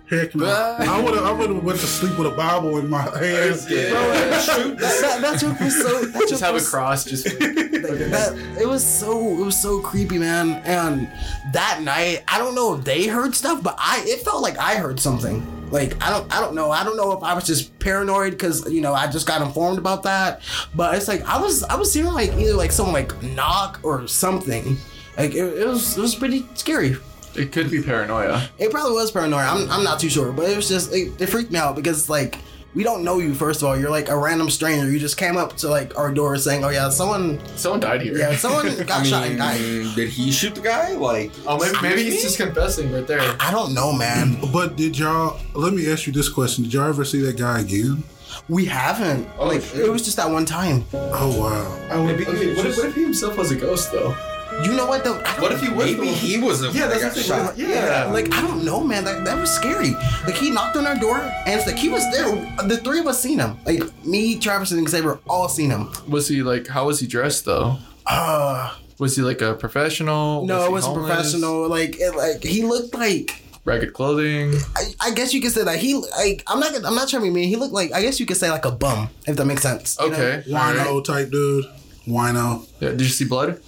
[0.10, 0.46] Heck no.
[0.46, 3.66] I would have I would have went to sleep with a Bible in my hands.
[3.66, 6.06] That, that joke was so.
[6.06, 7.06] That Just joke have a cross.
[7.06, 7.26] Just
[7.90, 11.08] like, that it was so it was so creepy man and
[11.54, 14.76] that night i don't know if they heard stuff but i it felt like i
[14.76, 15.42] heard something
[15.76, 18.72] like i don't i don't know i don't know if i was just paranoid because
[18.72, 20.42] you know i just got informed about that
[20.74, 24.08] but it's like i was i was hearing like either like someone like knock or
[24.08, 24.78] something
[25.18, 26.96] like it, it was it was pretty scary
[27.36, 28.50] it could be paranoia.
[28.58, 29.44] it probably was paranoia.
[29.44, 32.10] i'm, I'm not too sure but it was just it, it freaked me out because
[32.10, 32.38] like
[32.76, 35.38] we don't know you first of all you're like a random stranger you just came
[35.38, 38.18] up to like our door saying oh yeah someone Someone died here.
[38.18, 39.60] yeah someone got I shot and died
[39.96, 40.92] did he shoot the guy?
[40.94, 43.22] Like, Oh, maybe, maybe he's just confessing right there.
[43.40, 44.38] I don't know, man.
[44.54, 45.40] But did y'all?
[45.54, 48.04] Let me ask you this question: Did y'all ever see that guy again?
[48.50, 49.28] We haven't.
[49.38, 49.86] Oh, like shit.
[49.86, 50.86] it was just that one time.
[50.94, 52.06] Oh wow!
[52.06, 54.16] Maybe, okay, what, if, what if he himself was a ghost though?
[54.64, 55.18] You know what though?
[55.40, 57.26] What if he was maybe the one- he was the Yeah, one that got that's
[57.26, 57.58] shot.
[57.58, 58.06] Yeah.
[58.12, 59.04] Like I don't know, man.
[59.04, 59.92] That, that was scary.
[60.26, 62.30] Like he knocked on our door, and it's like he was there.
[62.68, 63.58] The three of us seen him.
[63.66, 65.92] Like me, Travis, and Xavier all seen him.
[66.08, 66.68] Was he like?
[66.68, 67.78] How was he dressed though?
[68.08, 70.46] Uh Was he like a professional?
[70.46, 71.16] no, Was it he wasn't homeless?
[71.16, 71.68] professional.
[71.68, 73.42] Like it, like he looked like.
[73.66, 74.54] Ragged clothing.
[74.76, 77.28] I, I guess you could say that he like I'm not I'm not trying to
[77.28, 77.50] be mean.
[77.50, 79.98] He looked like I guess you could say like a bum if that makes sense.
[80.00, 80.16] you know?
[80.16, 80.44] Okay.
[80.50, 81.66] Wino type dude.
[82.08, 82.68] Wino.
[82.80, 83.60] Yeah, did you see blood?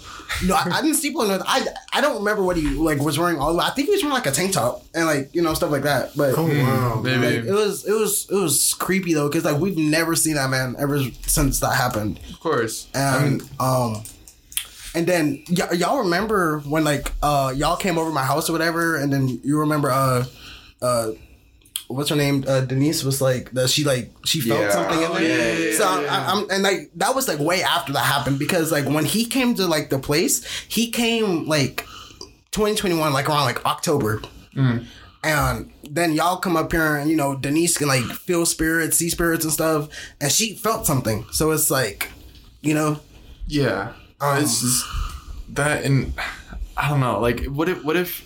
[0.46, 1.30] No, I, I didn't see blood.
[1.42, 3.38] on- I I don't remember what he like was wearing.
[3.40, 5.72] All I think he was wearing like a tank top and like you know stuff
[5.72, 6.16] like that.
[6.18, 7.02] But Oh wow!
[7.02, 7.18] Maybe.
[7.38, 10.50] Like, it was it was it was creepy though because like we've never seen that
[10.50, 12.88] man ever since that happened Of course.
[12.94, 14.04] I and mean, um
[14.96, 18.96] and then y- y'all remember when like uh y'all came over my house or whatever
[18.98, 20.26] and then you remember uh
[20.82, 21.12] uh
[21.88, 24.72] what's her name uh Denise was like that she like she felt Yeah.
[24.72, 27.64] something in Oh, there yeah, yeah, so I, I'm and like that was like way
[27.64, 31.86] after that happened because like when he came to like the place he came like
[32.52, 34.22] 2021 like around like October
[35.24, 39.10] and then y'all come up here and you know Denise can like feel spirits, see
[39.10, 39.90] spirits and stuff,
[40.22, 41.26] and she felt something.
[41.32, 42.10] So it's like,
[42.62, 43.00] you know,
[43.48, 43.94] yeah.
[44.22, 44.86] Um, it's just
[45.50, 46.14] that, and
[46.76, 47.20] I don't know.
[47.20, 48.24] Like, what if, what if,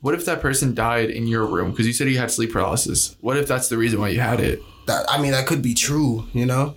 [0.00, 3.16] what if that person died in your room because you said you had sleep paralysis?
[3.20, 4.62] What if that's the reason why you had it?
[4.86, 6.26] that I mean that could be true.
[6.32, 6.74] You know,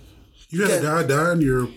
[0.50, 1.68] You had a guy die in your.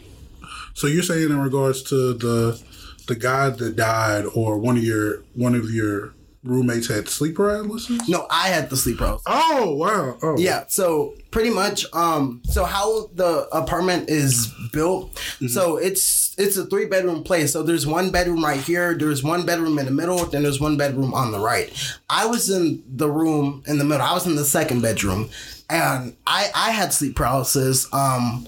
[0.74, 2.62] So you're saying in regards to the
[3.08, 6.14] the guy that died, or one of your one of your
[6.48, 8.08] roommates had sleep paralysis?
[8.10, 9.24] no, I had the sleep paralysis.
[9.28, 10.18] Oh wow!
[10.22, 15.18] Oh Yeah, so pretty much, um, so how the apartment is built,
[15.48, 17.54] so it's it's a three bedroom place.
[17.54, 20.78] So there's one bedroom right here, there's one bedroom in the middle, then there's one
[20.78, 21.72] bedroom on the right.
[22.10, 24.06] I was in the room in the middle.
[24.06, 25.30] I was in the second bedroom,
[25.70, 27.92] and I I had sleep paralysis.
[27.94, 28.48] Um,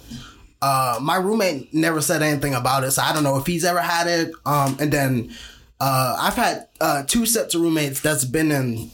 [0.62, 3.80] uh, my roommate never said anything about it, so I don't know if he's ever
[3.80, 4.34] had it.
[4.45, 5.36] Um, and then
[5.80, 8.92] uh, I've had uh, two sets of roommates that's been in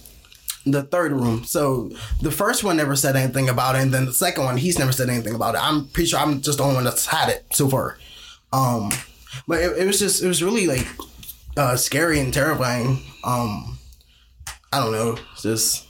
[0.65, 1.43] the third room.
[1.43, 4.79] So the first one never said anything about it, and then the second one, he's
[4.79, 5.61] never said anything about it.
[5.63, 7.97] I'm pretty sure I'm just the only one that's had it so far.
[8.51, 8.91] Um,
[9.47, 10.87] but it, it was just it was really like
[11.57, 12.99] uh, scary and terrifying.
[13.23, 13.77] Um,
[14.71, 15.87] I don't know, just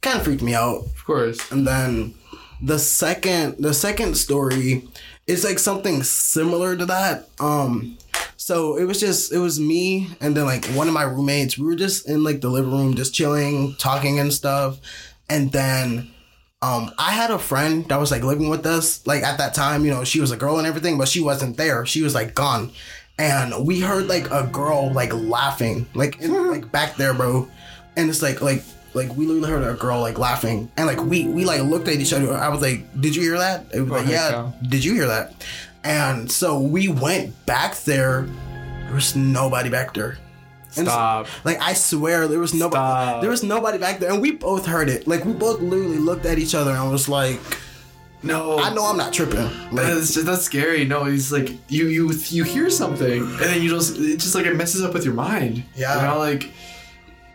[0.00, 0.84] kind of freaked me out.
[0.84, 1.50] Of course.
[1.50, 2.14] And then
[2.62, 4.88] the second the second story
[5.26, 7.28] is like something similar to that.
[7.40, 7.98] Um
[8.46, 11.58] so it was just it was me and then like one of my roommates.
[11.58, 14.78] We were just in like the living room just chilling, talking and stuff.
[15.28, 16.12] And then
[16.62, 19.04] um I had a friend that was like living with us.
[19.04, 21.56] Like at that time, you know, she was a girl and everything, but she wasn't
[21.56, 21.84] there.
[21.86, 22.70] She was like gone.
[23.18, 27.48] And we heard like a girl like laughing, like in, like back there, bro.
[27.96, 28.62] And it's like like
[28.94, 31.94] like we literally heard a girl like laughing, and like we we like looked at
[31.94, 32.32] each other.
[32.32, 34.68] I was like, "Did you hear that?" It was like, "Yeah." no.
[34.68, 35.34] Did you hear that?
[35.86, 38.26] And so we went back there.
[38.86, 40.18] There was nobody back there.
[40.76, 41.26] And so- Stop.
[41.44, 42.76] like I swear, there was nobody.
[42.76, 43.20] Stop.
[43.22, 45.06] There was nobody back there, and we both heard it.
[45.06, 47.40] Like we both literally looked at each other and was like,
[48.22, 48.58] No.
[48.58, 49.38] "I know I'm not tripping."
[49.72, 50.84] Like, That's just, that's scary.
[50.84, 54.44] No, he's like you you you hear something and then you just it just like
[54.46, 55.62] it messes up with your mind.
[55.76, 55.94] Yeah.
[55.96, 56.50] You know, like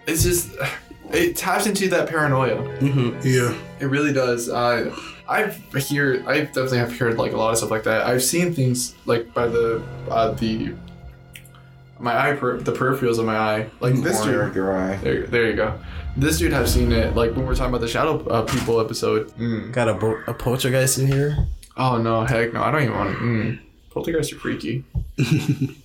[0.07, 0.49] it's just
[1.11, 2.61] it taps into that paranoia.
[3.23, 3.55] Yeah.
[3.79, 4.49] It really does.
[4.49, 4.95] Uh,
[5.31, 5.55] I've
[5.87, 8.05] hear I definitely have heard like a lot of stuff like that.
[8.05, 10.73] I've seen things like by the uh, the
[11.99, 14.55] my eye per- the peripherals of my eye like this Corner dude.
[14.55, 14.97] your eye.
[14.97, 15.79] There, there you go.
[16.17, 18.81] This dude have seen it like when we are talking about the shadow uh, people
[18.81, 19.29] episode.
[19.37, 19.71] Mm.
[19.71, 21.47] got a, bo- a poltergeist in here.
[21.77, 22.61] Oh no, heck no!
[22.61, 23.17] I don't even want to.
[23.23, 23.59] Mm.
[23.91, 24.83] Poltergeists are freaky.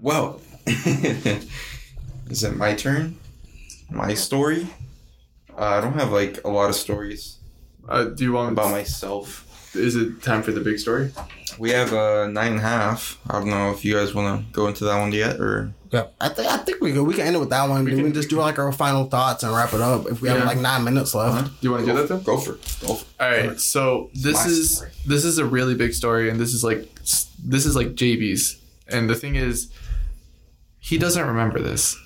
[0.00, 3.16] Well, is it my turn?
[3.90, 4.68] My story?
[5.50, 7.38] Uh, I don't have like a lot of stories
[7.88, 9.48] Uh, do you want about myself.
[9.74, 11.10] Is it time for the big story?
[11.58, 13.18] We have a nine and a half.
[13.28, 16.06] I don't know if you guys want to go into that one yet, or Yeah,
[16.20, 17.84] I think I think we can We can end it with that one.
[17.84, 20.06] We can- can just do like our final thoughts and wrap it up.
[20.10, 21.46] If we have like nine minutes left.
[21.60, 22.22] Do you want to do that then?
[22.22, 22.76] go for it.
[22.86, 23.22] Go for it.
[23.22, 23.60] All right.
[23.60, 24.90] So this my is story.
[25.06, 26.88] this is a really big story, and this is like
[27.44, 28.58] this is like JB's.
[28.88, 29.70] And the thing is,
[30.80, 31.96] he doesn't remember this.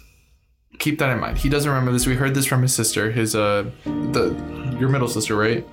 [0.79, 1.39] Keep that in mind.
[1.39, 2.07] He doesn't remember this.
[2.07, 3.11] We heard this from his sister.
[3.11, 5.66] His uh, the your middle sister, right?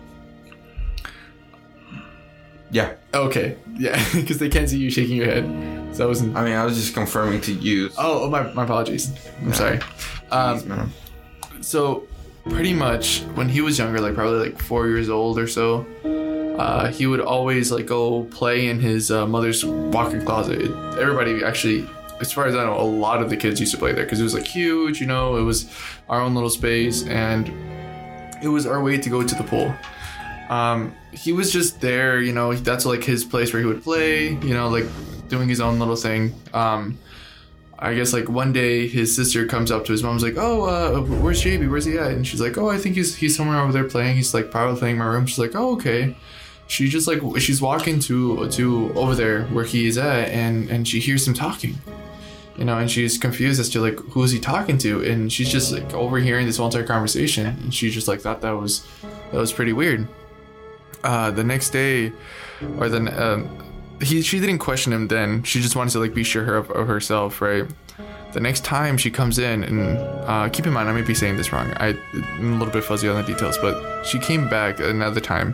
[2.72, 3.58] Yeah, Okay.
[3.78, 5.44] Yeah, because they can't see you shaking your head.
[5.96, 6.36] So that wasn't.
[6.36, 7.90] I mean, I was just confirming to you.
[7.98, 9.12] Oh, oh my, my apologies.
[9.42, 9.80] I'm sorry.
[10.32, 10.92] Um,
[11.62, 12.08] so
[12.50, 15.86] pretty much when he was younger like probably like four years old or so
[16.60, 20.62] uh, he would always like go play in his uh, mother's walk-in closet
[21.00, 21.88] everybody actually
[22.24, 24.20] as far as i know a lot of the kids used to play there because
[24.20, 25.70] it was like huge you know it was
[26.10, 27.52] our own little space and
[28.42, 29.74] it was our way to go to the pool
[30.50, 34.30] um, he was just there you know that's like his place where he would play
[34.50, 34.86] you know like
[35.28, 36.98] doing his own little thing um,
[37.84, 41.02] I guess like one day his sister comes up to his mom's like, "Oh, uh,
[41.02, 41.70] where's JB?
[41.70, 44.16] Where's he at?" And she's like, "Oh, I think he's he's somewhere over there playing.
[44.16, 46.16] He's like probably playing in my room." She's like, "Oh, okay."
[46.68, 50.88] She just like she's walking to to over there where he is at, and and
[50.88, 51.76] she hears him talking,
[52.56, 55.50] you know, and she's confused as to like who is he talking to, and she's
[55.50, 58.86] just like overhearing this whole entire conversation, and she just like thought that was
[59.32, 60.08] that was pretty weird.
[61.04, 62.12] Uh, the next day,
[62.78, 63.50] or the um,
[64.02, 65.44] he she didn't question him then.
[65.44, 67.66] She just wanted to like be sure of, of herself, right?
[68.34, 69.98] The next time she comes in, and
[70.28, 71.72] uh, keep in mind, I may be saying this wrong.
[71.78, 75.54] I, I'm a little bit fuzzy on the details, but she came back another time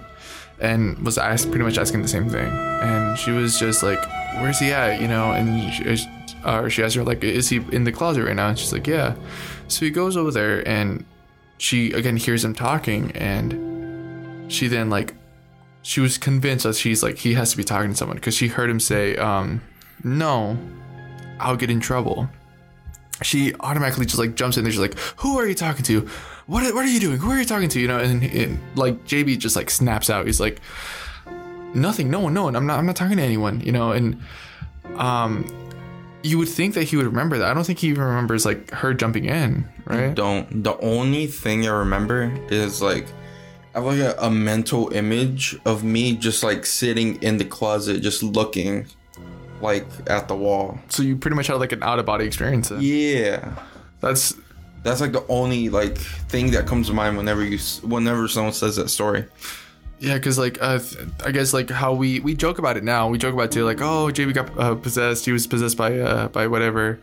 [0.60, 2.48] and was asked pretty much asking the same thing.
[2.48, 4.00] And she was just like,
[4.42, 6.08] "Where's he at?" You know, and she,
[6.44, 8.88] uh, she asks her like, "Is he in the closet right now?" And she's like,
[8.88, 9.16] "Yeah."
[9.68, 11.06] So he goes over there, and
[11.58, 15.14] she again hears him talking, and she then like
[15.82, 18.48] she was convinced that she's like he has to be talking to someone because she
[18.48, 19.62] heard him say um
[20.04, 20.58] no
[21.40, 22.30] i'll get in trouble.
[23.22, 24.72] She automatically just like jumps in there.
[24.72, 26.08] She's like who are you talking to?
[26.48, 27.18] What, what are you doing?
[27.18, 27.80] Who are you talking to?
[27.80, 30.26] You know and, and like jb just like snaps out.
[30.26, 30.62] He's like
[31.74, 32.56] nothing no one no one.
[32.56, 34.22] I'm not i'm not talking to anyone you know and
[34.96, 35.46] um
[36.24, 38.70] you would think that he would remember that i don't think he even remembers like
[38.72, 40.64] her jumping in right Don't.
[40.64, 43.08] The only thing I remember is like
[43.74, 48.02] I have like a, a mental image of me just like sitting in the closet,
[48.02, 48.88] just looking
[49.62, 50.80] like at the wall.
[50.90, 52.80] so you pretty much had like an out of body experience then.
[52.82, 53.56] Yeah.
[54.00, 54.34] that's
[54.84, 58.76] That's like the only like thing that comes to mind whenever you whenever someone says
[58.78, 59.26] that story.
[60.00, 60.80] Yeah, because like uh,
[61.26, 63.10] I guess like how we we joke about it now.
[63.10, 65.26] We joke about it too, like oh JB got uh, possessed.
[65.26, 67.00] He was possessed by uh, by whatever.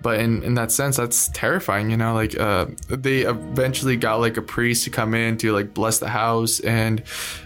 [0.00, 1.90] But in, in that sense, that's terrifying.
[1.90, 5.74] You know, like uh, they eventually got like a priest to come in to like
[5.74, 6.60] bless the house.
[6.60, 7.00] And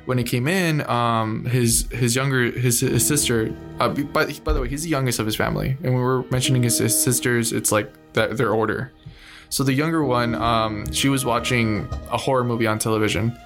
[0.05, 3.55] when he came in, um, his his younger his, his sister.
[3.80, 5.70] Uh, by by the way, he's the youngest of his family.
[5.82, 8.92] And when we were mentioning his, his sisters, it's like that their order.
[9.48, 13.36] So the younger one, um, she was watching a horror movie on television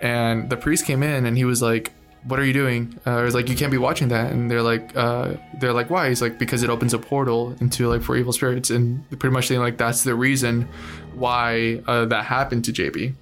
[0.00, 1.92] and the priest came in and he was like
[2.24, 4.62] what are you doing uh, I was like you can't be watching that and they're
[4.62, 8.16] like uh, they're like why he's like because it opens a portal into like for
[8.16, 10.66] evil spirits and pretty much saying like that's the reason
[11.14, 13.14] why uh, that happened to jb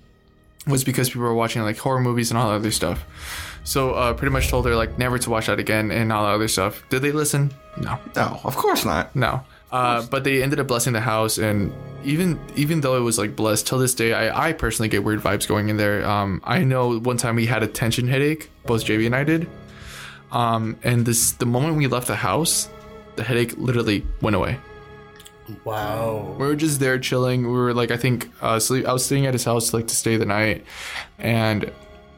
[0.67, 3.05] was because people were watching like horror movies and all that other stuff.
[3.65, 6.35] So uh, pretty much told her like never to watch that again and all that
[6.35, 6.85] other stuff.
[6.89, 7.53] Did they listen?
[7.81, 9.15] No, No, of course not.
[9.17, 9.43] no.
[9.73, 11.73] Uh, but they ended up blessing the house, and
[12.05, 15.21] even even though it was like blessed till this day, I, I personally get weird
[15.21, 16.05] vibes going in there.
[16.07, 19.49] Um, I know one time we had a tension headache, both JB and I did.
[20.31, 22.69] Um, and this the moment we left the house,
[23.17, 24.59] the headache literally went away.
[25.65, 26.35] Wow.
[26.39, 27.43] We were just there chilling.
[27.43, 28.87] We were like, I think, uh, sleep.
[28.87, 30.65] I was staying at his house like to stay the night,
[31.19, 31.71] and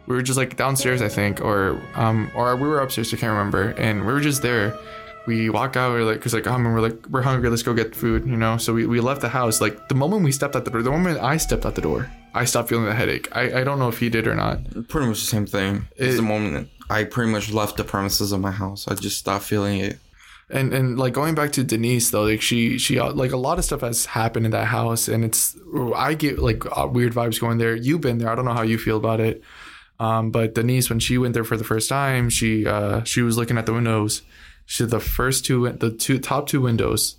[0.06, 3.12] we were just like downstairs, I think, or um, or we were upstairs.
[3.12, 3.70] I can't remember.
[3.70, 4.78] And we were just there.
[5.26, 5.92] We walk out.
[5.92, 7.48] We're like, cause like, um, we're like, we're hungry.
[7.48, 8.58] Let's go get food, you know.
[8.58, 9.60] So we, we left the house.
[9.60, 12.10] Like the moment we stepped out the door, the moment I stepped out the door,
[12.34, 13.28] I stopped feeling the headache.
[13.34, 14.58] I, I don't know if he did or not.
[14.88, 15.86] Pretty much the same thing.
[15.96, 18.86] It's the moment I pretty much left the premises of my house.
[18.86, 19.98] I just stopped feeling it.
[20.50, 23.58] and and like going back to Denise though, like she she uh, like a lot
[23.58, 25.56] of stuff has happened in that house, and it's
[25.96, 27.74] I get like uh, weird vibes going there.
[27.74, 28.28] You've been there.
[28.28, 29.42] I don't know how you feel about it.
[29.98, 33.38] Um, but Denise, when she went there for the first time, she uh she was
[33.38, 34.22] looking at the windows.
[34.66, 37.16] She said the first two the two top two windows,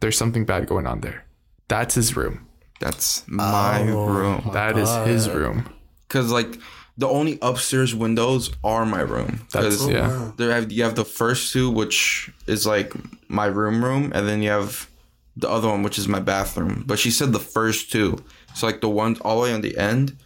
[0.00, 1.24] there's something bad going on there.
[1.68, 2.46] That's his room.
[2.80, 4.50] That's my Oh, room.
[4.52, 5.68] That is his room.
[6.08, 6.58] Cause like
[6.98, 9.46] the only upstairs windows are my room.
[9.52, 10.32] That's 'Cause yeah.
[10.36, 12.92] There have you have the first two, which is like
[13.28, 14.88] my room room, and then you have
[15.36, 16.84] the other one, which is my bathroom.
[16.86, 18.18] But she said the first two,
[18.54, 20.16] so like the ones all the way on the end,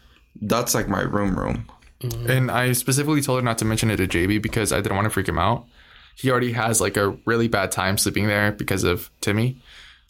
[0.41, 1.67] that's like my room room.
[2.27, 5.07] And I specifically told her not to mention it to JB because I didn't want
[5.07, 5.67] to freak him out.
[6.17, 9.61] He already has like a really bad time sleeping there because of Timmy.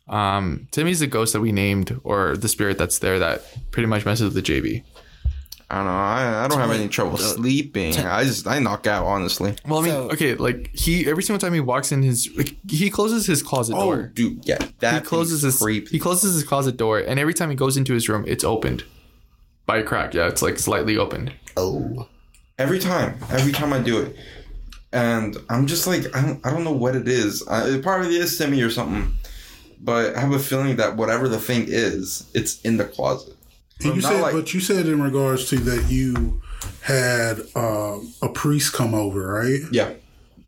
[0.09, 3.43] Um, Timmy's the ghost that we named, or the spirit that's there that
[3.73, 4.85] pretty much messes with the JB.
[5.69, 5.91] I don't know.
[5.91, 7.97] I, I don't have any trouble sleeping.
[7.99, 9.57] I just I knock out honestly.
[9.67, 12.55] Well, I mean, So- okay, like he every single time he walks in his, like,
[12.71, 13.83] he closes his closet door.
[13.83, 14.13] Oh, door.
[14.15, 15.89] dude, yeah, that He closes thing's his creepy.
[15.91, 18.85] he closes his closet door, and every time he goes into his room, it's opened
[19.67, 20.15] by a crack.
[20.15, 21.33] Yeah, it's like slightly opened.
[21.57, 22.07] Oh.
[22.59, 24.15] every time every time i do it
[24.93, 28.17] and i'm just like i don't, I don't know what it is uh, it probably
[28.17, 29.15] is Timmy or something
[29.81, 33.35] but i have a feeling that whatever the thing is it's in the closet
[33.85, 36.41] And you said, like- but you said in regards to that you
[36.83, 39.61] had um, a priest come over, right?
[39.71, 39.91] yeah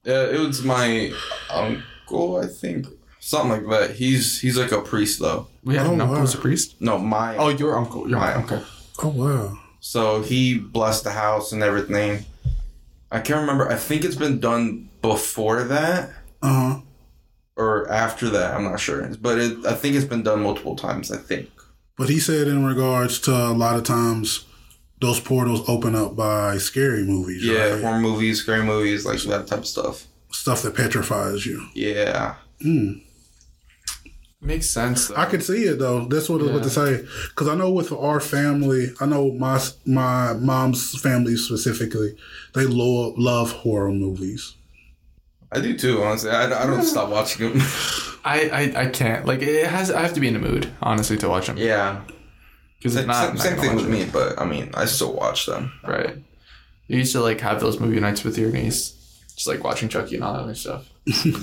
[0.07, 1.13] uh, it was my
[1.51, 2.87] uncle i think
[3.21, 6.21] something like that he's he's like a priest though We had Oh, an uncle wow.
[6.21, 6.77] who's a priest.
[6.81, 8.09] no my Oh, your uncle.
[8.09, 8.63] Your My uncle.
[9.03, 9.59] Oh wow.
[9.81, 12.25] so he blessed the house and everything
[13.11, 16.11] i can't remember i think it's been done before that
[16.43, 16.81] Uh huh.
[17.57, 21.11] or after that i'm not sure but it, i think it's been done multiple times
[21.11, 21.49] i think
[21.97, 24.45] But he said in regards to a lot of times
[25.01, 27.83] those portals open up by scary movies, Yeah, right?
[27.83, 30.07] horror movies, scary movies, like that type of stuff.
[30.33, 31.69] Stuff that petrifies you.
[31.75, 32.35] Yeah.
[34.41, 35.09] Makes sense.
[35.09, 35.17] Though.
[35.17, 36.05] I could see it though.
[36.05, 37.05] That's what I was about to say.
[37.31, 42.17] Because I know with our family, I know my my mom's family specifically,
[42.55, 44.55] they love love horror movies.
[45.51, 46.31] I do too, honestly.
[46.31, 47.61] I, I don't stop watching them.
[48.25, 49.91] I, I I can't like it has.
[49.91, 51.57] I have to be in the mood honestly to watch them.
[51.57, 52.03] yeah.
[52.79, 53.91] because it's if not, same, I'm not same thing with it.
[53.91, 55.73] me, but I mean, I still watch them.
[55.83, 56.17] Right.
[56.87, 58.95] You used to like have those movie nights with your niece,
[59.39, 60.85] just like watching Chucky and all that other stuff.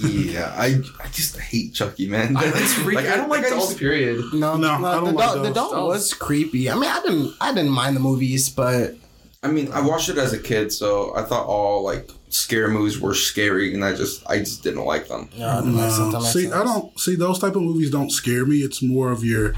[0.04, 2.36] yeah, I I just hate Chucky, man.
[2.40, 3.08] It's freaky.
[3.08, 3.70] I don't like I dolls.
[3.70, 4.18] used- Period.
[4.34, 5.94] No, No, no, I don't the, like doll, the doll Dolls.
[5.94, 6.70] was creepy.
[6.70, 8.96] I mean, I didn't, I didn't mind the movies, but
[9.42, 13.00] I mean, I watched it as a kid, so I thought all like scary movies
[13.00, 15.30] were scary, and I just I just didn't like them.
[15.34, 16.20] yeah, No.
[16.22, 17.90] See, I don't see those type of movies.
[17.92, 18.58] Don't scare me.
[18.58, 19.54] It's more of your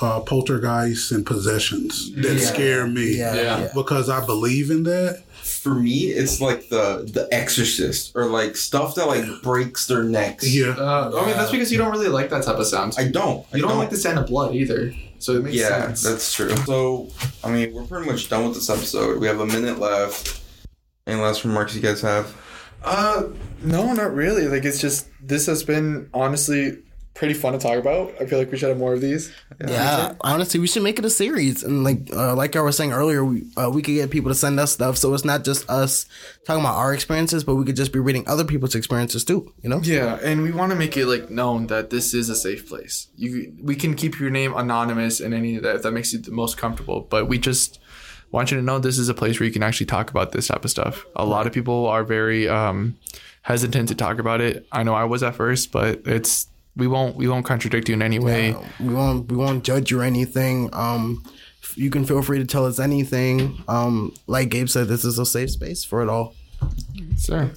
[0.00, 2.46] uh, poltergeists and possessions that Yeah.
[2.52, 3.16] scare me.
[3.18, 3.58] Yeah, Yeah.
[3.62, 3.68] yeah.
[3.74, 5.22] Because I believe in that.
[5.68, 10.48] For me, it's like the the Exorcist or like stuff that like breaks their necks.
[10.48, 10.70] Yeah.
[10.70, 12.94] Uh, I mean, that's because you don't really like that type of sound.
[12.96, 13.46] I don't.
[13.52, 16.04] I you don't, like the sound of blood either, so it makes Yeah, sense.
[16.04, 16.56] Yeah, that's true.
[16.64, 17.08] So,
[17.44, 19.20] I mean, we're pretty much done with this episode.
[19.20, 20.40] We have a minute left.
[21.06, 22.34] Any last remarks you guys have?
[22.82, 23.24] Uh,
[23.62, 24.48] no, not really.
[24.48, 26.78] Like, it's just this has been honestly
[27.18, 28.14] pretty fun to talk about.
[28.20, 29.34] I feel like we should have more of these.
[29.60, 32.92] Yeah, honestly, we should make it a series, and like uh, like I was saying
[32.92, 35.68] earlier, we uh, we could get people to send us stuff, so it's not just
[35.68, 36.06] us
[36.46, 39.52] talking about our experiences, but we could just be reading other people's experiences too.
[39.62, 39.80] You know?
[39.82, 43.08] Yeah, and we want to make it like known that this is a safe place.
[43.16, 46.20] You, we can keep your name anonymous and any of that if that makes you
[46.20, 47.00] the most comfortable.
[47.00, 47.80] But we just
[48.30, 50.46] want you to know this is a place where you can actually talk about this
[50.46, 51.04] type of stuff.
[51.16, 52.96] A lot of people are very um,
[53.42, 54.66] hesitant to talk about it.
[54.70, 56.46] I know I was at first, but it's
[56.78, 58.54] we won't we won't contradict you in any way.
[58.80, 60.70] We won't we won't judge you or anything.
[60.72, 61.24] Um,
[61.74, 63.62] you can feel free to tell us anything.
[63.68, 66.34] Um, like Gabe said, this is a safe space for it all.
[67.16, 67.50] Sir.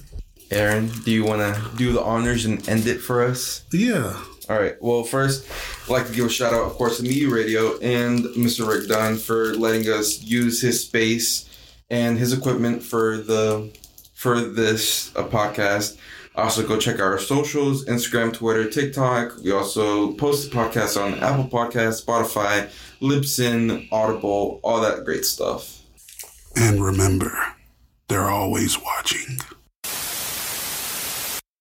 [0.50, 3.64] Aaron, do you want to do the honors and end it for us?
[3.72, 4.22] Yeah.
[4.50, 4.76] All right.
[4.82, 5.50] Well, first,
[5.84, 8.68] I'd like to give a shout out, of course, to Media Radio and Mr.
[8.68, 11.48] Rick Dunn for letting us use his space
[11.90, 13.72] and his equipment for the
[14.14, 15.96] for this uh, podcast.
[16.34, 19.36] Also, go check our socials: Instagram, Twitter, TikTok.
[19.44, 22.70] We also post the podcast on Apple Podcasts, Spotify,
[23.00, 25.82] Libsyn, Audible, all that great stuff.
[26.56, 27.32] And remember,
[28.08, 29.38] they're always watching.